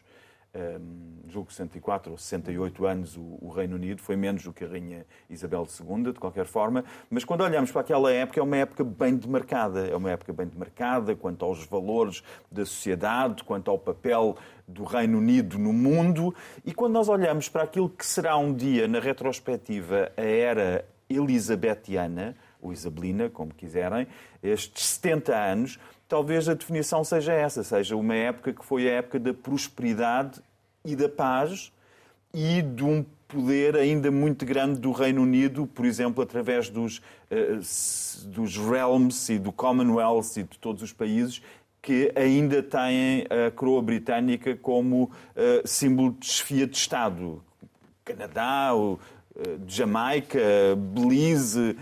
[1.29, 5.67] julgo 64 ou 68 anos o, Reino Unido, foi menos do que a Rainha Isabel
[5.67, 9.87] II, de qualquer forma, mas quando olhamos para aquela época, é uma época bem demarcada,
[9.87, 14.37] é uma época bem demarcada quanto aos valores da sociedade, quanto ao papel
[14.67, 16.35] do Reino Unido no mundo,
[16.65, 22.37] e quando nós olhamos para aquilo que será um dia, na retrospectiva, a era elisabetiana,
[22.61, 24.07] ou isabelina, como quiserem,
[24.43, 25.79] estes 70 anos,
[26.11, 30.41] talvez a definição seja essa, seja uma época que foi a época da prosperidade
[30.85, 31.73] e da paz
[32.35, 38.27] e de um poder ainda muito grande do Reino Unido, por exemplo, através dos, uh,
[38.27, 41.41] dos realms e do Commonwealth e de todos os países
[41.81, 45.11] que ainda têm a coroa britânica como uh,
[45.65, 47.41] símbolo de chefia de Estado.
[48.05, 48.99] Canadá, uh,
[49.67, 50.41] Jamaica,
[50.77, 51.77] Belize,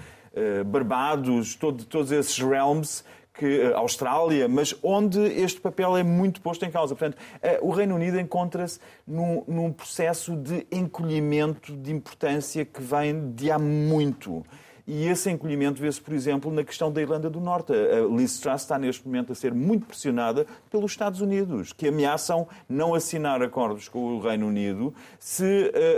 [0.67, 3.03] Barbados, todo, todos esses realms
[3.39, 6.97] que a Austrália, mas onde este papel é muito posto em causa.
[6.97, 13.31] Portanto, eh, o Reino Unido encontra-se num, num, processo de encolhimento de importância que vem
[13.31, 14.45] de há muito.
[14.91, 17.75] E esse encolhimento vê-se, por exemplo, na questão da Irlanda do Norte.
[17.75, 22.49] A Liz Truss está neste momento a ser muito pressionada pelos Estados Unidos, que ameaçam
[22.67, 25.45] não assinar acordos com o Reino Unido se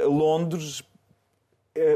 [0.05, 0.90] uh, Londres eh,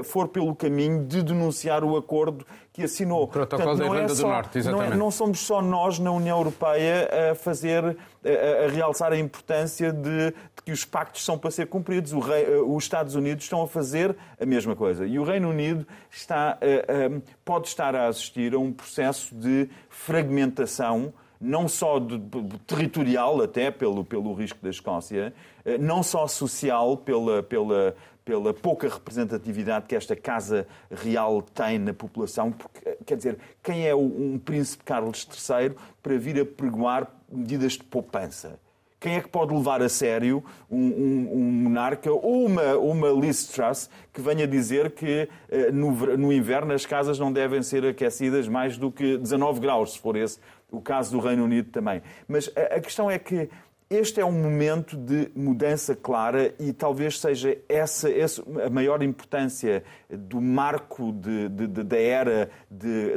[0.04, 3.22] for pelo caminho de denunciar o acordo que assinou.
[3.22, 4.88] O protocolo Portanto, da Irlanda é só, do Norte, exatamente.
[4.88, 9.16] Não, é, não, somos só nós na União Europeia a fazer, a, a realçar a
[9.16, 12.12] importância de, de, que os pactos são para ser cumpridos.
[12.12, 15.06] Rei, eh, os Estados Unidos estão a fazer a mesma coisa.
[15.06, 17.10] E o Reino Unido está, eh,
[17.44, 22.18] pode estar a assistir a um processo de fragmentação não só de,
[22.66, 25.34] territorial, até pelo, pelo risco da Escócia,
[25.78, 32.50] não só social, pela, pela, pela pouca representatividade que esta Casa Real tem na população,
[32.50, 37.84] porque, quer dizer, quem é um príncipe Carlos III para vir a pregoar medidas de
[37.84, 38.58] poupança?
[38.98, 43.44] Quem é que pode levar a sério um, um, um monarca ou uma, uma Liz
[43.48, 48.48] Truss que venha dizer que eh, no, no inverno as casas não devem ser aquecidas
[48.48, 50.38] mais do que 19 graus, se for esse
[50.70, 52.02] o caso do Reino Unido também.
[52.26, 53.50] Mas a, a questão é que
[53.94, 59.84] este é um momento de mudança clara e talvez seja essa, essa a maior importância
[60.10, 62.50] do marco de, de, de, da era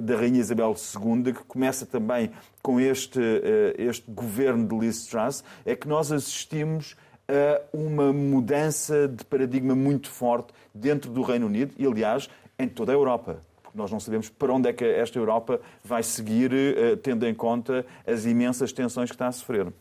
[0.02, 5.44] da Rainha Isabel II, que começa também com este, eh, este governo de Liz Truss,
[5.66, 6.96] é que nós assistimos
[7.28, 12.92] a uma mudança de paradigma muito forte dentro do Reino Unido e, aliás, em toda
[12.92, 13.42] a Europa
[13.76, 17.86] nós não sabemos para onde é que esta Europa vai seguir, eh, tendo em conta
[18.08, 19.72] as imensas tensões que está a sofrer.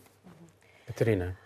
[0.87, 1.37] Catarina.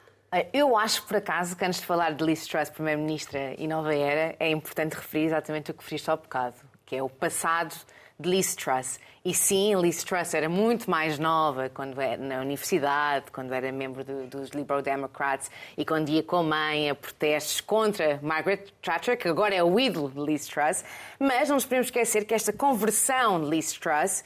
[0.54, 4.34] Eu acho, por acaso, que antes de falar de Liz Truss, Primeira-Ministra e Nova Era,
[4.40, 7.76] é importante referir exatamente o que referiste há bocado, que é o passado
[8.18, 8.98] de Liz Truss.
[9.26, 14.06] E sim, Liz Truss era muito mais nova quando era na universidade, quando era membro
[14.06, 19.18] do, dos Liberal Democrats e quando ia com a mãe a protestos contra Margaret Thatcher,
[19.18, 20.84] que agora é o ídolo de Liz Truss.
[21.20, 24.24] Mas não nos podemos esquecer que esta conversão de Liz Truss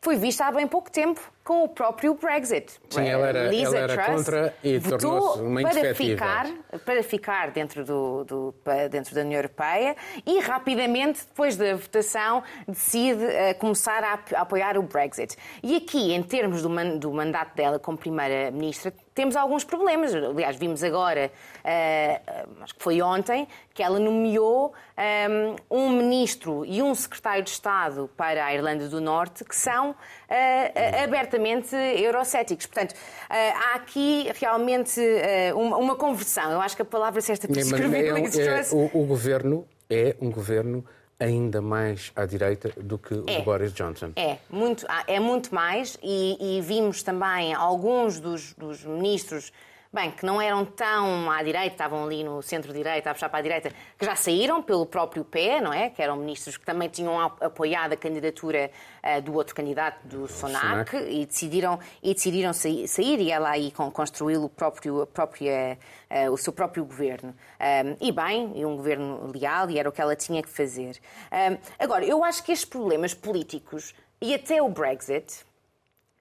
[0.00, 2.78] foi vista há bem pouco tempo com o próprio Brexit.
[2.90, 6.46] Sim, ela era, Lisa ela era contra e tornou-se uma para ficar,
[6.84, 8.54] para ficar dentro, do, do,
[8.90, 14.76] dentro da União Europeia e rapidamente, depois da votação, decide uh, começar a, a, apoiar
[14.76, 15.38] o Brexit.
[15.62, 20.14] E aqui, em termos do, man, do mandato dela como Primeira-Ministra, temos alguns problemas.
[20.14, 21.32] Aliás, vimos agora,
[21.64, 24.72] uh, acho que foi ontem, que ela nomeou
[25.70, 29.90] um, um, ministro e um secretário de Estado para a Irlanda do Norte que são
[29.90, 31.04] uh, uh,
[31.38, 32.66] abertamente eurocéticos.
[32.66, 32.94] Portanto,
[33.28, 35.00] há aqui realmente
[35.54, 36.50] uma, uma, conversão.
[36.50, 40.84] Eu acho que a palavra certa para descrever é, o, o governo é um governo
[41.20, 44.12] ainda mais à direita do que o é, Boris Johnson.
[44.14, 49.52] É, muito, é muito mais e, e vimos também alguns dos, dos, ministros,
[49.92, 53.42] bem, que não eram tão à direita, estavam ali no centro-direita, a puxar para a
[53.42, 55.90] direita, que já saíram pelo próprio pé, não é?
[55.90, 58.70] Que eram ministros que também tinham apoiado a candidatura
[59.02, 63.50] uh, do outro candidato, do Sonac, Sonac, e decidiram, e decidiram sair, sair e ela
[63.50, 65.78] aí construiu o próprio, a própria
[66.10, 67.34] uh, o seu próprio governo.
[67.60, 70.98] Um, e bem, e um governo leal, e era o que ela tinha que fazer.
[71.32, 75.47] Um, agora, eu acho que estes problemas políticos e até o Brexit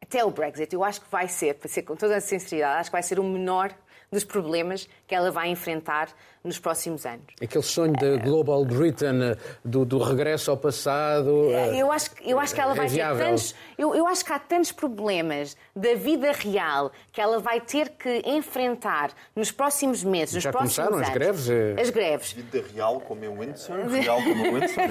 [0.02, 2.90] até o Brexit, eu acho que vai ser, para ser com toda a sinceridade, acho
[2.90, 3.74] que vai ser o menor
[4.12, 6.10] dos problemas que ela vai enfrentar
[6.44, 7.26] nos próximos anos.
[7.42, 11.52] Aquele sonho da Global Britain, do, do, regresso ao passado.
[11.52, 13.54] É, eu acho, eu acho que ela é vai ter tantos.
[13.78, 18.22] Eu, eu acho que há tantos problemas da vida real que ela vai ter que
[18.26, 21.10] enfrentar nos próximos meses, nos Já próximos começaram anos.
[21.10, 21.50] as greves?
[21.50, 22.32] É- As greves.
[22.32, 23.88] Vida real como em Windsor?
[23.88, 24.84] Real como em Windsor?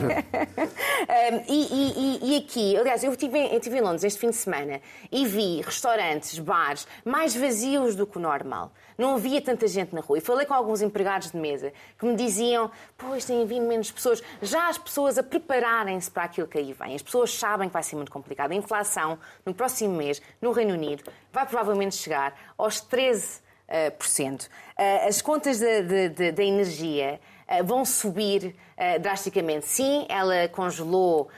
[1.08, 4.36] um, e, e, e, aqui, aliás, eu estive, eu estive em Londres este fim de
[4.36, 8.72] semana e vi restaurantes, bares mais vazios do que o normal.
[8.98, 10.18] Não havia tanta gente na rua.
[10.18, 14.22] E falei com alguns empregados de mesa que me diziam: pois têm vindo menos pessoas.
[14.42, 16.94] Já as pessoas a prepararem-se para aquilo que aí vem.
[16.94, 18.52] As pessoas sabem que vai ser muito complicado.
[18.52, 23.40] A inflação, no próximo mês, no Reino Unido, vai provavelmente chegar aos 13%.
[23.68, 27.20] Uh, as contas da energia
[27.64, 29.66] vão subir uh, drasticamente.
[29.66, 31.28] Sim, ela congelou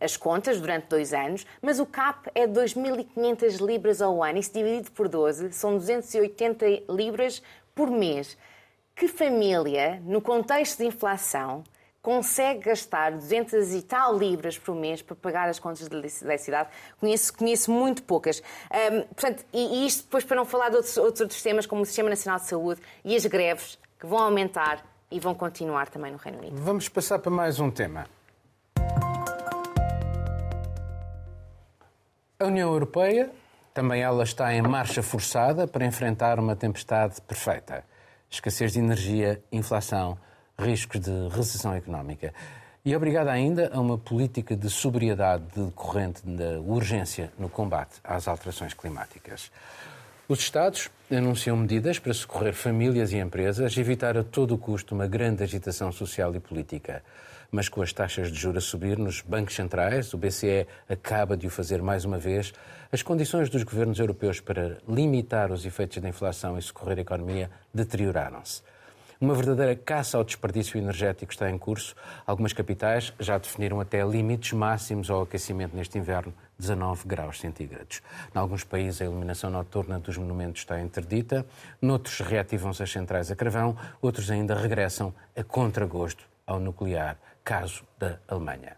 [0.00, 4.38] as contas durante dois anos, mas o CAP é 2.500 libras ao ano.
[4.38, 7.42] Isso dividido por 12 são 280 libras
[7.74, 8.36] por mês.
[8.94, 11.64] Que família, no contexto de inflação,
[12.04, 16.68] consegue gastar 200 e tal libras por mês para pagar as contas de eletricidade.
[17.00, 18.42] Conheço, conheço muito poucas.
[18.70, 21.86] Um, portanto, e, e, isto depois para não falar de outros, outros sistemas como o
[21.86, 26.18] Sistema Nacional de Saúde e as greves que vão aumentar e vão continuar também no
[26.18, 26.56] Reino Unido.
[26.56, 28.06] Vamos passar para mais um tema.
[32.38, 33.30] A União Europeia,
[33.72, 37.84] também ela está em marcha forçada para enfrentar uma tempestade perfeita.
[38.28, 40.18] Escassez de energia, inflação,
[40.58, 42.34] riscos de recessão económica.
[42.84, 48.74] E obrigada ainda a uma política de sobriedade decorrente da urgência no combate às alterações
[48.74, 49.50] climáticas.
[50.26, 55.06] Os Estados anunciam medidas para socorrer famílias e empresas e evitar a todo custo uma
[55.06, 57.04] grande agitação social e política.
[57.50, 61.46] Mas com as taxas de juros a subir nos bancos centrais, o BCE acaba de
[61.46, 62.54] o fazer mais uma vez,
[62.90, 67.50] as condições dos governos europeus para limitar os efeitos da inflação e socorrer a economia
[67.74, 68.62] deterioraram-se.
[69.20, 71.94] Uma verdadeira caça ao desperdício energético está em curso.
[72.26, 78.00] Algumas capitais já definiram até limites máximos ao aquecimento neste inverno, 19 graus centígrados.
[78.34, 81.46] Em alguns países, a iluminação noturna dos monumentos está interdita,
[81.80, 88.18] noutros reativam-se as centrais a carvão, outros ainda regressam a contragosto ao nuclear, caso da
[88.28, 88.76] Alemanha.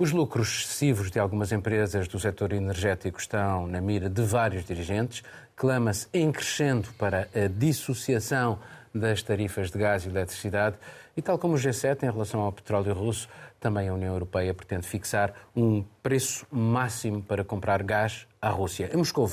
[0.00, 5.22] Os lucros excessivos de algumas empresas do setor energético estão na mira de vários dirigentes.
[5.54, 8.58] Clama-se em crescendo para a dissociação
[8.94, 10.78] das tarifas de gás e eletricidade.
[11.14, 13.28] E tal como o G7 em relação ao petróleo russo,
[13.60, 18.90] também a União Europeia pretende fixar um preço máximo para comprar gás à Rússia.
[18.92, 19.30] Em Moscou,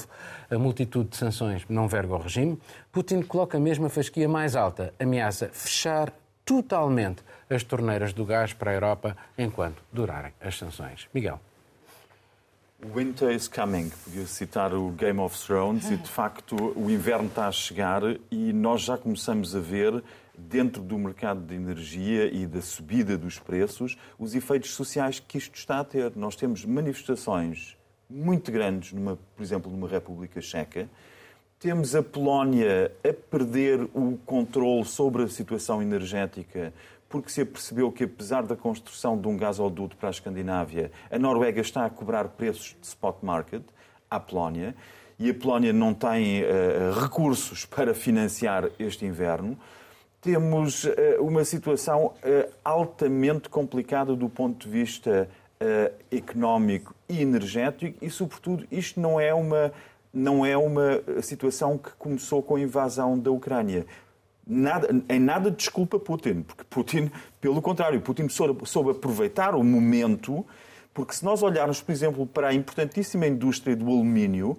[0.51, 2.59] a multitude de sanções não verga o regime.
[2.91, 6.13] Putin coloca a fasquia mais alta, ameaça fechar
[6.43, 11.07] totalmente as torneiras do gás para a Europa enquanto durarem as sanções.
[11.13, 11.39] Miguel.
[12.79, 17.47] Winter is coming, podia citar o Game of Thrones, e de facto o inverno está
[17.47, 20.03] a chegar e nós já começamos a ver,
[20.37, 25.55] dentro do mercado de energia e da subida dos preços, os efeitos sociais que isto
[25.55, 26.15] está a ter.
[26.15, 27.75] Nós temos manifestações
[28.09, 30.89] muito grandes, numa, por exemplo, numa República Checa.
[31.59, 36.71] Temos a Polónia a perder o controle sobre a situação energética
[37.09, 41.61] porque se apercebeu que, apesar da construção de um gasoduto para a Escandinávia, a Noruega
[41.61, 43.63] está a cobrar preços de spot market
[44.09, 44.75] à Polónia
[45.19, 49.57] e a Polónia não tem uh, recursos para financiar este inverno.
[50.27, 55.29] Temos uh, uma situação uh, altamente complicada do ponto de vista
[56.11, 59.71] económico e energético e, sobretudo, isto não é uma
[60.13, 63.83] não é uma situação que começou com a invasão da Ucrânia.
[64.45, 67.09] Nada, em nada desculpa Putin, porque Putin,
[67.41, 70.45] pelo contrário, Putin soube, soube aproveitar o momento,
[70.93, 74.55] porque se nós olharmos, por exemplo, para a importantíssima indústria do alumínio,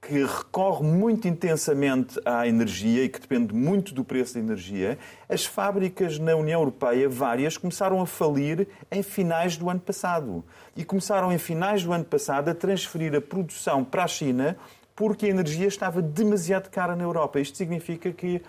[0.00, 5.44] que recorre muito intensamente à energia e que depende muito do preço da energia, as
[5.44, 10.44] fábricas na União Europeia, várias, começaram a falir em finais do ano passado.
[10.76, 14.56] E começaram em finais do ano passado a transferir a produção para a China
[14.96, 17.38] porque a energia estava demasiado cara na Europa.
[17.38, 18.40] Isto significa que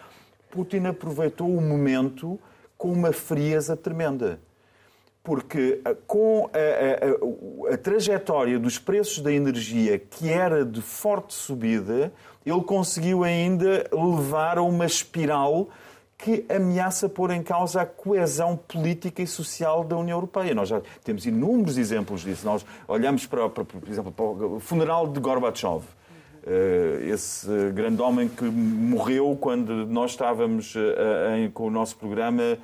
[0.49, 2.39] Putin aproveitou o momento
[2.77, 4.39] com uma frieza tremenda.
[5.27, 11.33] Porque eh, com a, a, a, trajetória dos preços da energia, que era de forte
[11.33, 12.13] subida,
[12.45, 15.67] ele conseguiu ainda levar a uma espiral
[16.17, 20.55] que ameaça pôr em causa a coesão política e social da União Europeia.
[20.55, 22.45] Nós já temos inúmeros exemplos disso.
[22.45, 25.83] Nós olhamos, para, para por exemplo, para o funeral de Gorbachev
[27.11, 32.57] esse grande homem que morreu quando nós estávamos eh, em, com o nosso programa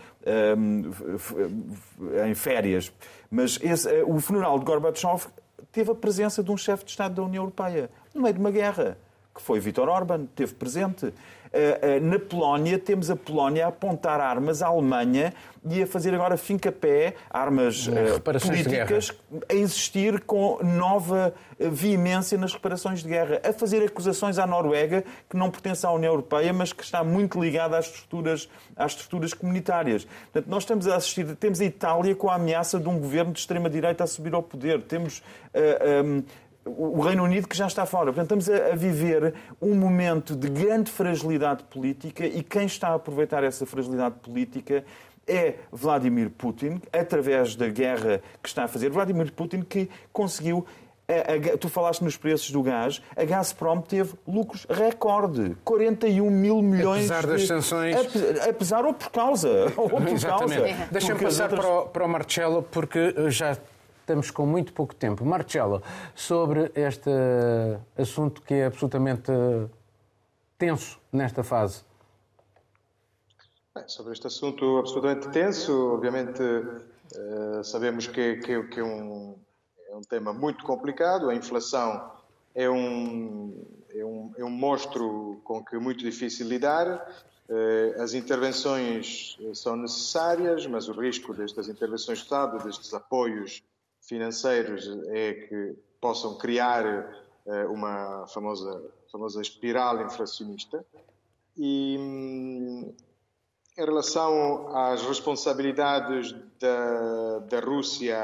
[2.25, 2.91] em férias.
[3.29, 5.25] Mas esse, eh, o funeral de Gorbachev
[5.71, 8.51] teve a presença de um chefe de Estado da União Europeia no meio de uma
[8.51, 8.97] guerra,
[9.33, 11.11] que foi Viktor Orban, teve presente.
[11.53, 15.31] Eh, eh, na Polónia, temos a Polónia a apontar armas à Alemanha
[15.69, 19.11] e a fazer agora finca-pé, armas uh, políticas,
[19.47, 25.37] a insistir com nova veemência nas reparações de guerra, a fazer acusações à Noruega, que
[25.37, 30.05] não pertence à União Europeia, mas que está muito ligada às estruturas, às estruturas comunitárias.
[30.05, 33.39] Portanto, nós estamos a assistir, temos a Itália com a ameaça de um governo de
[33.39, 35.19] extrema-direita a subir ao poder, temos.
[35.53, 36.23] Uh, um,
[36.65, 38.13] o Reino Unido que já está fora.
[38.13, 43.43] Portanto, estamos a, viver um momento de grande fragilidade política e quem está a aproveitar
[43.43, 44.83] essa fragilidade política
[45.27, 48.89] é Vladimir Putin, através da guerra que está a fazer.
[48.89, 50.65] Vladimir Putin que conseguiu.
[51.05, 56.61] A, a, tu falaste nos preços do gás, a Gazprom teve lucros recorde, 41 mil
[56.61, 57.11] milhões.
[57.11, 57.95] Apesar das sanções.
[58.47, 59.71] Apesar ou por causa.
[59.75, 60.61] Ou por Exatamente.
[60.61, 60.87] causa.
[60.91, 61.65] Deixa-me passar outras...
[61.65, 63.57] para, o, para o Marcelo, porque já
[64.03, 65.23] Estamos com muito pouco tempo.
[65.23, 65.81] Marcelo,
[66.13, 67.09] sobre este
[67.97, 69.31] assunto que é absolutamente
[70.57, 71.85] tenso nesta fase.
[73.73, 79.37] Bem, sobre este assunto absolutamente tenso, obviamente uh, sabemos que, que, que é, um,
[79.87, 81.29] é, um, tema muito complicado.
[81.29, 82.11] A inflação
[82.53, 83.55] é um,
[83.89, 87.09] é um, é um monstro com que é muito difícil lidar.
[87.47, 93.63] Uh, as intervenções são necessárias, mas o risco destas intervenções de Estado, destes apoios
[94.07, 96.85] financeiros é que possam criar
[97.45, 100.85] uh, uma famosa, famosa espiral inflacionista.
[101.57, 102.93] E hum,
[103.77, 108.17] em relação às responsabilidades da, da Rússia,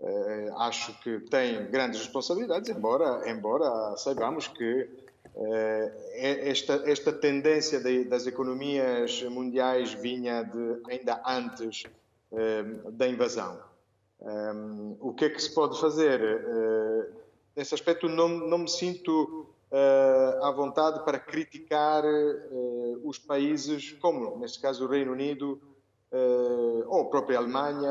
[0.00, 4.88] uh, acho que tem grandes responsabilidades, embora, embora saibamos que
[5.34, 11.84] uh, esta, esta tendência das economias mundiais vinha de, ainda antes
[12.94, 13.56] da invasão.
[14.20, 16.20] Um, o que é que se pode fazer?
[16.22, 17.14] Uh,
[17.56, 24.38] nesse aspecto, não, não me sinto uh, à vontade para criticar uh, os países, como
[24.38, 25.60] neste caso o Reino Unido
[26.86, 27.90] ou a própria Alemanha,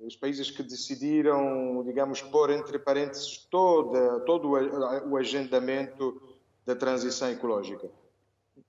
[0.00, 6.22] os países que decidiram, digamos, pôr entre parênteses toda, todo o agendamento
[6.64, 7.90] da transição ecológica.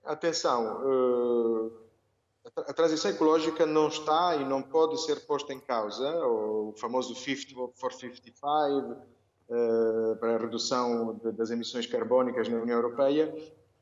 [0.03, 0.81] Atenção,
[2.55, 7.73] a transição ecológica não está e não pode ser posta em causa, o famoso 50
[7.75, 8.97] for 55,
[9.51, 13.33] uh, para a redução das emissões carbónicas na União Europeia,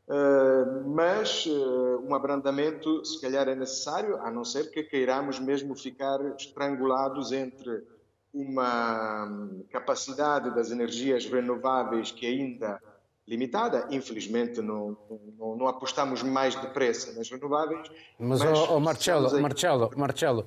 [0.07, 5.75] uh, mas uh, um abrandamento se calhar é necessário, a não ser que queiramos mesmo
[5.75, 7.83] ficar estrangulados entre
[8.33, 12.79] uma capacidade das energias renováveis que ainda
[13.29, 13.87] limitada.
[13.91, 14.97] Infelizmente, não,
[15.37, 17.87] não, não, apostamos mais depressa nas renováveis.
[18.17, 20.45] Mas, mas oh, oh Marcelo, Marcelo, Marcelo,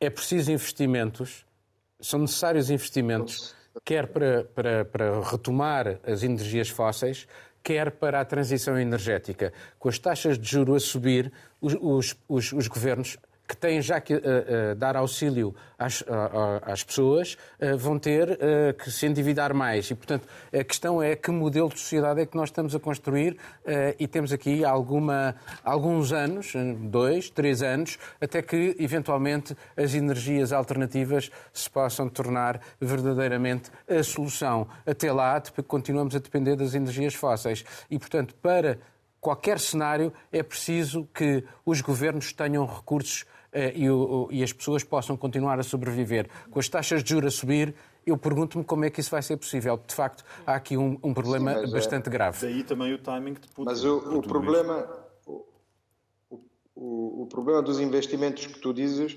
[0.00, 1.44] é preciso investimentos,
[2.00, 3.54] são necessários investimentos,
[3.84, 7.28] quer para, para, para retomar as energias fósseis,
[7.62, 9.52] quer para a transição energética.
[9.78, 11.30] Com as taxas de juros a subir,
[11.60, 13.18] os, os, os, os governos
[13.52, 16.02] que têm já que uh, uh, dar auxílio às,
[16.62, 17.36] às pessoas
[17.76, 18.38] vão ter
[18.78, 19.90] que se endividar mais.
[19.90, 23.36] E, portanto, a questão é que modelo de sociedade é que nós estamos a construir
[23.98, 25.34] e temos aqui alguma,
[25.64, 33.68] alguns anos, dois, três anos, até que, eventualmente, as energias alternativas se possam tornar verdadeiramente
[33.88, 34.68] a solução.
[34.86, 37.64] Até lá, continuamos a depender das energias fósseis.
[37.90, 38.78] E, portanto, para
[39.22, 43.86] qualquer cenário, é preciso que os governos tenham recursos eh, e,
[44.36, 46.28] e as pessoas possam continuar a sobreviver.
[46.50, 47.72] Com as taxas de juros a subir,
[48.04, 49.80] eu pergunto-me como é que isso vai ser possível.
[49.86, 52.10] De facto, há aqui um, um problema Sim, bastante é...
[52.10, 52.40] grave.
[52.40, 53.62] Daí também o timing de Putin.
[53.64, 54.88] Mas o, o problema,
[55.24, 55.46] o,
[56.74, 59.16] o, o, problema dos investimentos que tu dizes,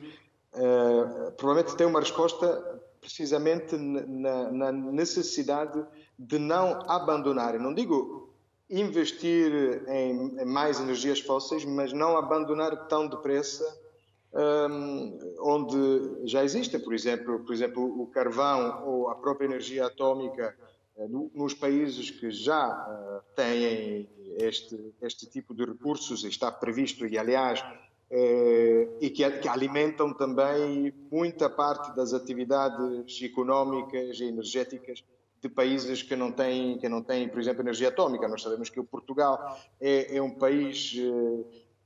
[0.54, 5.84] uh, provavelmente tem uma resposta precisamente na, na necessidade
[6.18, 7.60] de não abandonar.
[7.60, 8.25] não digo
[8.70, 13.64] investir em, mais energias fósseis, mas não abandonar tão depressa
[14.34, 20.56] um, onde já existem, por exemplo, por exemplo, o carvão ou a própria energia atómica
[21.10, 27.18] no, nos países que já uh, têm este, este tipo de recursos, está previsto, e
[27.18, 35.04] aliás, uh, e que, que, alimentam também muita parte das atividades económicas e energéticas
[35.46, 38.28] de países que não têm, que não têm, por exemplo, energia atómica.
[38.28, 40.90] Nós sabemos que o Portugal é, é um país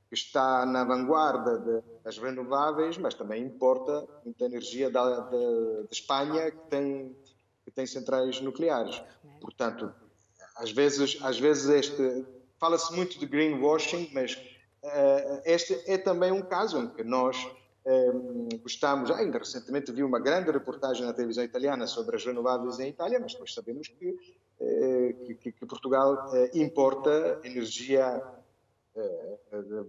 [0.08, 5.38] que está na vanguarda das renováveis, mas também importa muita energia da, da,
[5.82, 7.14] de Espanha, que tem,
[7.64, 9.02] que tem centrais nucleares.
[9.42, 9.92] Portanto,
[10.56, 12.24] às vezes, às vezes este
[12.58, 14.36] fala-se muito de greenwashing, mas
[14.82, 17.36] uh, este é também um caso em que nós
[18.62, 23.18] gostamos, ainda recentemente vi uma grande reportagem na televisão italiana sobre as renováveis em Itália,
[23.18, 24.16] mas nós sabemos que,
[25.40, 28.22] que, que Portugal importa energia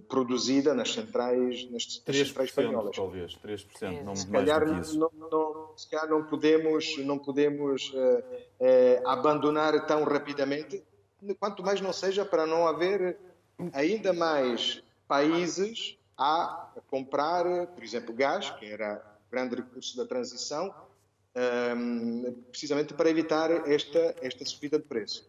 [0.07, 2.95] produzida nas centrais, nas, centrais espanholas.
[2.95, 4.99] Talvez, 3%, não se mais calhar, do que isso.
[4.99, 7.91] Não, não, se calhar não podemos, não podemos
[8.59, 10.83] eh, abandonar tão rapidamente,
[11.39, 13.17] quanto mais não seja para não haver
[13.73, 20.71] ainda mais países a comprar, por exemplo, gás, que era o grande recurso da transição,
[21.35, 25.25] um, precisamente para evitar esta, esta subida de preço.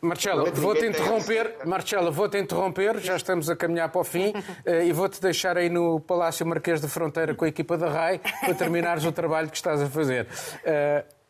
[0.00, 4.32] Marcelo, vou-te interromper, Marcelo, vou-te interromper, já estamos a caminhar para o fim
[4.64, 8.18] eh, e vou-te deixar aí no Palácio Marquês de Fronteira com a equipa da RAI
[8.18, 10.26] para terminares o trabalho que estás a fazer.
[10.64, 11.20] Uh...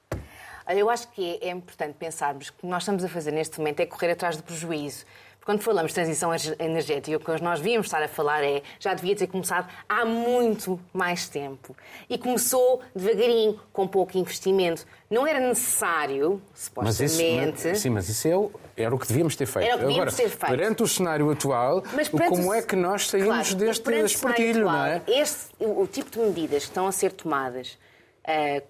[0.67, 3.59] Olha, eu acho que é importante pensarmos que o que nós estamos a fazer neste
[3.59, 5.05] momento é correr atrás do prejuízo.
[5.51, 6.31] Quando falamos de transição
[6.61, 10.79] energética, o que nós devíamos estar a falar é já devia ter começado há muito
[10.93, 11.75] mais tempo.
[12.09, 14.87] E começou devagarinho, com pouco investimento.
[15.11, 17.65] Não era necessário, supostamente.
[17.65, 18.29] Mas isso, sim, mas isso
[18.77, 19.67] é, era o que devíamos ter feito.
[19.67, 20.57] Era o que devíamos Agora, ter feito.
[20.57, 21.83] perante o cenário atual,
[22.29, 25.03] como é que nós saímos claro, deste espartilho, não é?
[25.09, 27.77] Este, o, o tipo de medidas que estão a ser tomadas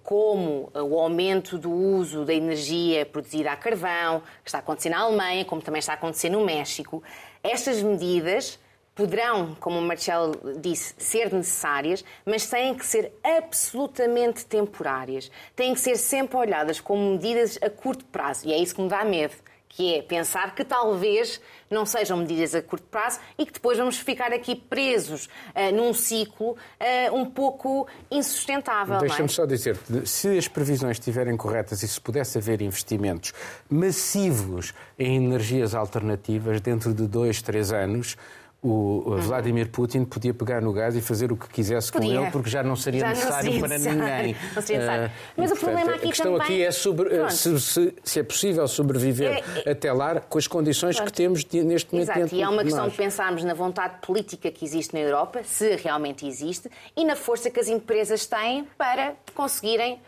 [0.02, 5.00] como o aumento do uso da energia produzida a carvão, que está a acontecer na
[5.00, 7.02] Alemanha, como também está a acontecer no México,
[7.42, 8.58] estas medidas
[8.94, 15.30] poderão, como o Marcelo disse, ser necessárias, mas têm que ser absolutamente temporárias.
[15.56, 18.46] Têm que ser sempre olhadas como medidas a curto prazo.
[18.46, 19.34] E é isso que me dá medo
[19.70, 21.40] que é pensar que talvez
[21.70, 25.94] não sejam medidas a curto prazo e que depois vamos ficar aqui presos uh, num
[25.94, 28.98] ciclo uh, um pouco insustentável.
[28.98, 29.28] Deixa-me é?
[29.28, 33.32] só dizer, se as previsões estiverem corretas e se pudesse haver investimentos
[33.70, 38.16] massivos em energias alternativas dentro de dois, três anos,
[38.62, 42.16] o Vladimir Putin podia pegar no gás e fazer o que quisesse podia.
[42.16, 44.00] com ele, porque já não seria já necessário não para necessário.
[44.00, 44.36] ninguém.
[44.54, 45.06] Não seria necessário.
[45.06, 46.42] Uh, Mas e, o problema aqui a questão também...
[46.42, 49.70] aqui é sobre, se, se, se, é possível sobreviver é, é...
[49.72, 51.10] até lá com as condições Pronto.
[51.10, 52.10] que temos neste momento.
[52.10, 55.76] Exato, e é uma questão de pensarmos na vontade política que existe na Europa, se
[55.76, 59.98] realmente existe, e na força que as empresas têm para conseguirem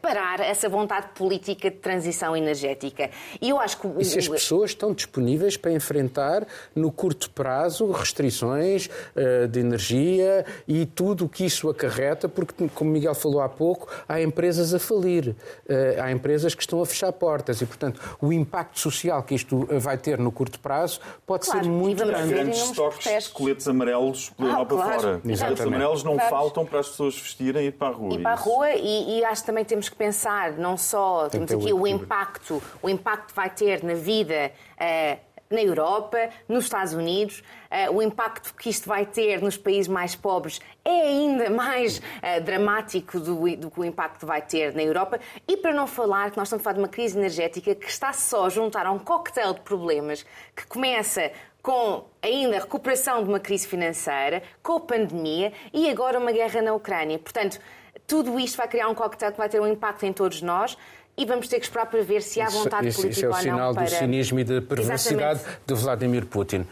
[0.00, 3.10] parar essa vontade política de transição energética.
[3.40, 4.00] E eu acho que o...
[4.00, 10.44] E se as pessoas estão disponíveis para enfrentar no curto prazo restrições uh, de energia
[10.66, 14.78] e tudo o que isso acarreta, porque, como Miguel falou há pouco, há empresas a
[14.78, 19.34] falir, uh, há empresas que estão a fechar portas e, portanto, o impacto social que
[19.34, 22.34] isto vai ter no curto prazo pode claro, ser muito grande.
[22.34, 25.00] Grandes estoques de coletes amarelos pela ah, Europa claro.
[25.00, 25.20] fora.
[25.24, 26.30] Os coletes amarelos não claro.
[26.30, 28.14] faltam para as pessoas vestirem e ir para a rua.
[28.14, 31.64] E para a rua, e, e acho também temos que pensar não só Tem temos
[31.64, 36.92] aqui o impacto, o impacto que vai ter na vida uh, na Europa, nos Estados
[36.92, 41.98] Unidos, uh, o impacto que isto vai ter nos países mais pobres é ainda mais
[41.98, 45.18] uh, dramático do, do, que o impacto vai ter na Europa.
[45.46, 48.12] E para não falar que nós estamos a falar de uma crise energética que está
[48.12, 51.30] só a juntar a um coquetel de problemas que começa
[51.62, 56.62] com ainda a recuperação de uma crise financeira, com a pandemia e agora uma guerra
[56.62, 57.18] na Ucrânia.
[57.18, 57.60] Portanto,
[58.08, 60.76] tudo isto vai criar um coquetel que vai ter um impacto em todos nós
[61.14, 63.42] e vamos ter que esperar para ver se há vontade isso, política isso é o
[63.42, 63.84] sinal para...
[63.84, 65.62] do cinismo e da perversidade Exatamente.
[65.66, 66.66] de Vladimir Putin.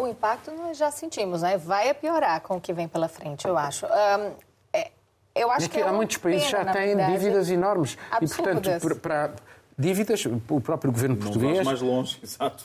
[0.00, 1.58] O impacto nós já sentimos, né?
[1.58, 3.86] vai piorar com o que vem pela frente, eu acho.
[3.86, 4.32] Um,
[4.72, 4.92] é,
[5.34, 7.98] eu acho é que, que é há muitos países pena, já têm verdade, dívidas enormes
[8.10, 8.56] absurdas.
[8.56, 9.32] e, portanto, para
[9.78, 11.64] dívidas, o próprio governo não português.
[11.64, 12.64] mais longe, exato.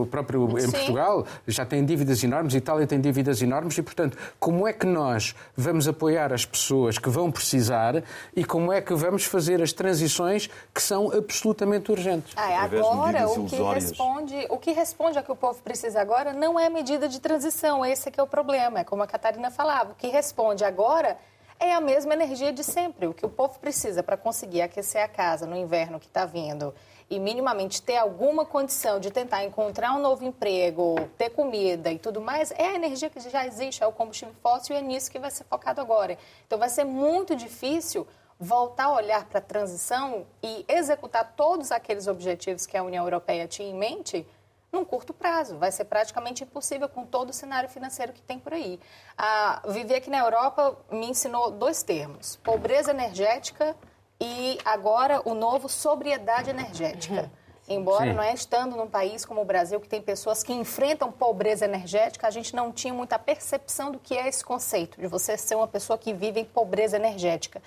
[0.00, 0.66] O próprio Sim.
[0.66, 4.86] em Portugal já tem dívidas enormes, Itália tem dívidas enormes e, portanto, como é que
[4.86, 8.02] nós vamos apoiar as pessoas que vão precisar
[8.34, 12.32] e como é que vamos fazer as transições que são absolutamente urgentes?
[12.36, 16.58] Ah, agora, o que, responde, o que responde ao que o povo precisa agora não
[16.58, 19.92] é medida de transição, esse é que é o problema, é como a Catarina falava.
[19.92, 21.18] O que responde agora
[21.58, 23.06] é a mesma energia de sempre.
[23.06, 26.74] O que o povo precisa para conseguir aquecer a casa no inverno que está vindo
[27.08, 32.20] e minimamente ter alguma condição de tentar encontrar um novo emprego, ter comida e tudo
[32.20, 35.18] mais, é a energia que já existe, é o combustível fóssil e é nisso que
[35.18, 36.18] vai ser focado agora.
[36.46, 38.06] Então vai ser muito difícil
[38.38, 43.46] voltar a olhar para a transição e executar todos aqueles objetivos que a União Europeia
[43.46, 44.26] tinha em mente
[44.74, 45.56] num curto prazo.
[45.56, 48.78] Vai ser praticamente impossível com todo o cenário financeiro que tem por aí.
[49.16, 53.74] Ah, viver aqui na Europa me ensinou dois termos: pobreza energética
[54.20, 57.30] e agora o novo sobriedade energética.
[57.66, 58.12] Embora, Sim.
[58.12, 62.26] não é, estando num país como o Brasil, que tem pessoas que enfrentam pobreza energética,
[62.26, 65.66] a gente não tinha muita percepção do que é esse conceito, de você ser uma
[65.66, 67.62] pessoa que vive em pobreza energética.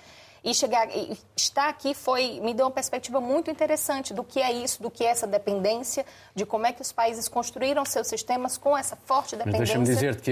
[0.47, 4.49] E chegar, e estar aqui foi me deu uma perspectiva muito interessante do que é
[4.49, 8.57] isso, do que é essa dependência, de como é que os países construíram seus sistemas
[8.57, 9.77] com essa forte dependência.
[9.77, 10.31] Mas deixa-me dizer que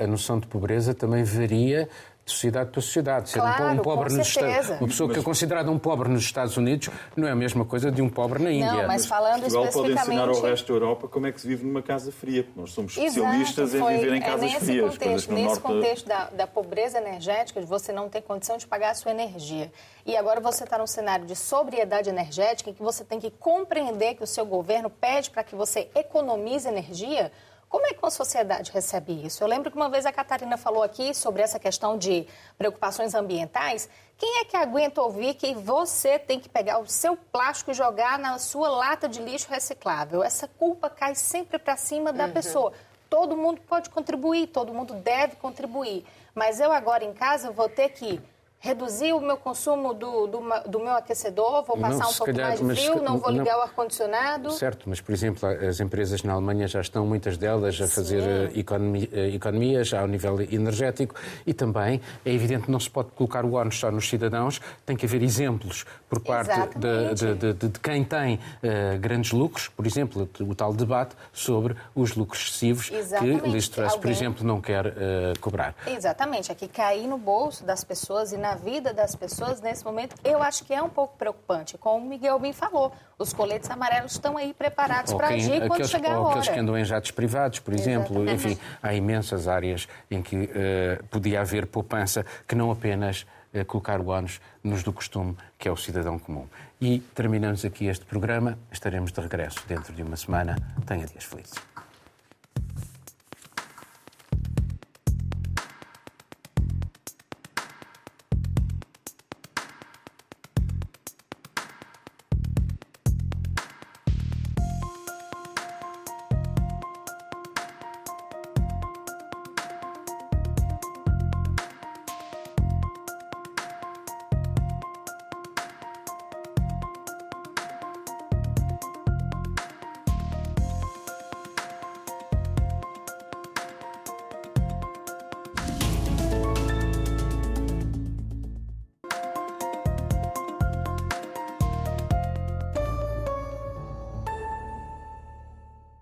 [0.00, 1.88] a, a noção de pobreza também varia
[2.26, 3.30] de sociedade para sociedade.
[3.30, 6.56] Ser claro, um, pobre nos Estados, uma pessoa que é considerada um pobre nos Estados
[6.56, 8.72] Unidos não é a mesma coisa de um pobre na Índia.
[8.72, 10.04] Não, mas falando Portugal especificamente...
[10.04, 12.44] pode ensinar ao resto da Europa como é que se vive numa casa fria.
[12.56, 14.90] Nós somos especialistas Exato, foi, em viver em é casas nesse frias.
[14.90, 15.60] Contexto, nesse norte...
[15.60, 19.70] contexto da, da pobreza energética, de você não ter condição de pagar a sua energia.
[20.04, 24.16] E agora você está num cenário de sobriedade energética em que você tem que compreender
[24.16, 27.30] que o seu governo pede para que você economize energia
[27.76, 29.44] como é que uma sociedade recebe isso?
[29.44, 33.86] Eu lembro que uma vez a Catarina falou aqui sobre essa questão de preocupações ambientais.
[34.16, 38.18] Quem é que aguenta ouvir que você tem que pegar o seu plástico e jogar
[38.18, 40.24] na sua lata de lixo reciclável?
[40.24, 42.32] Essa culpa cai sempre para cima da uhum.
[42.32, 42.72] pessoa.
[43.10, 46.06] Todo mundo pode contribuir, todo mundo deve contribuir.
[46.34, 48.22] Mas eu agora em casa vou ter que
[48.58, 52.48] reduzir o meu consumo do, do, do meu aquecedor, vou passar não, um pouco calhar,
[52.48, 54.50] mais de frio, não vou ligar não, o ar-condicionado.
[54.52, 58.58] Certo, mas, por exemplo, as empresas na Alemanha já estão, muitas delas, a fazer eh,
[58.58, 61.14] economia, eh, economias ao nível energético.
[61.46, 64.96] E também é evidente que não se pode colocar o ónus só nos cidadãos, tem
[64.96, 69.86] que haver exemplos por parte de, de, de, de, quem tem uh, grandes lucros, por
[69.86, 73.42] exemplo, o tal debate sobre os lucros excessivos Exatamente.
[73.42, 74.00] que Liz Truss, Alguém...
[74.00, 74.92] por exemplo, não quer uh,
[75.40, 75.74] cobrar.
[75.86, 80.40] Exatamente, aqui cair no bolso das pessoas e na vida das pessoas nesse momento, eu
[80.40, 81.76] acho que é um pouco preocupante.
[81.76, 85.88] Como o Miguel bem falou, os coletes amarelos estão aí preparados para agir aqueles, quando
[85.88, 86.30] chegar a hora.
[86.30, 88.22] Aqueles que andam em jatos privados, por exemplo.
[88.22, 88.46] Exatamente.
[88.46, 94.00] Enfim, há imensas áreas em que uh, podia haver poupança que não apenas uh, colocar
[94.00, 96.46] o ónus nos do costume, que é o cidadão comum.
[96.80, 98.56] E terminamos aqui este programa.
[98.70, 100.56] Estaremos de regresso dentro de uma semana.
[100.86, 101.54] Tenha dias felizes.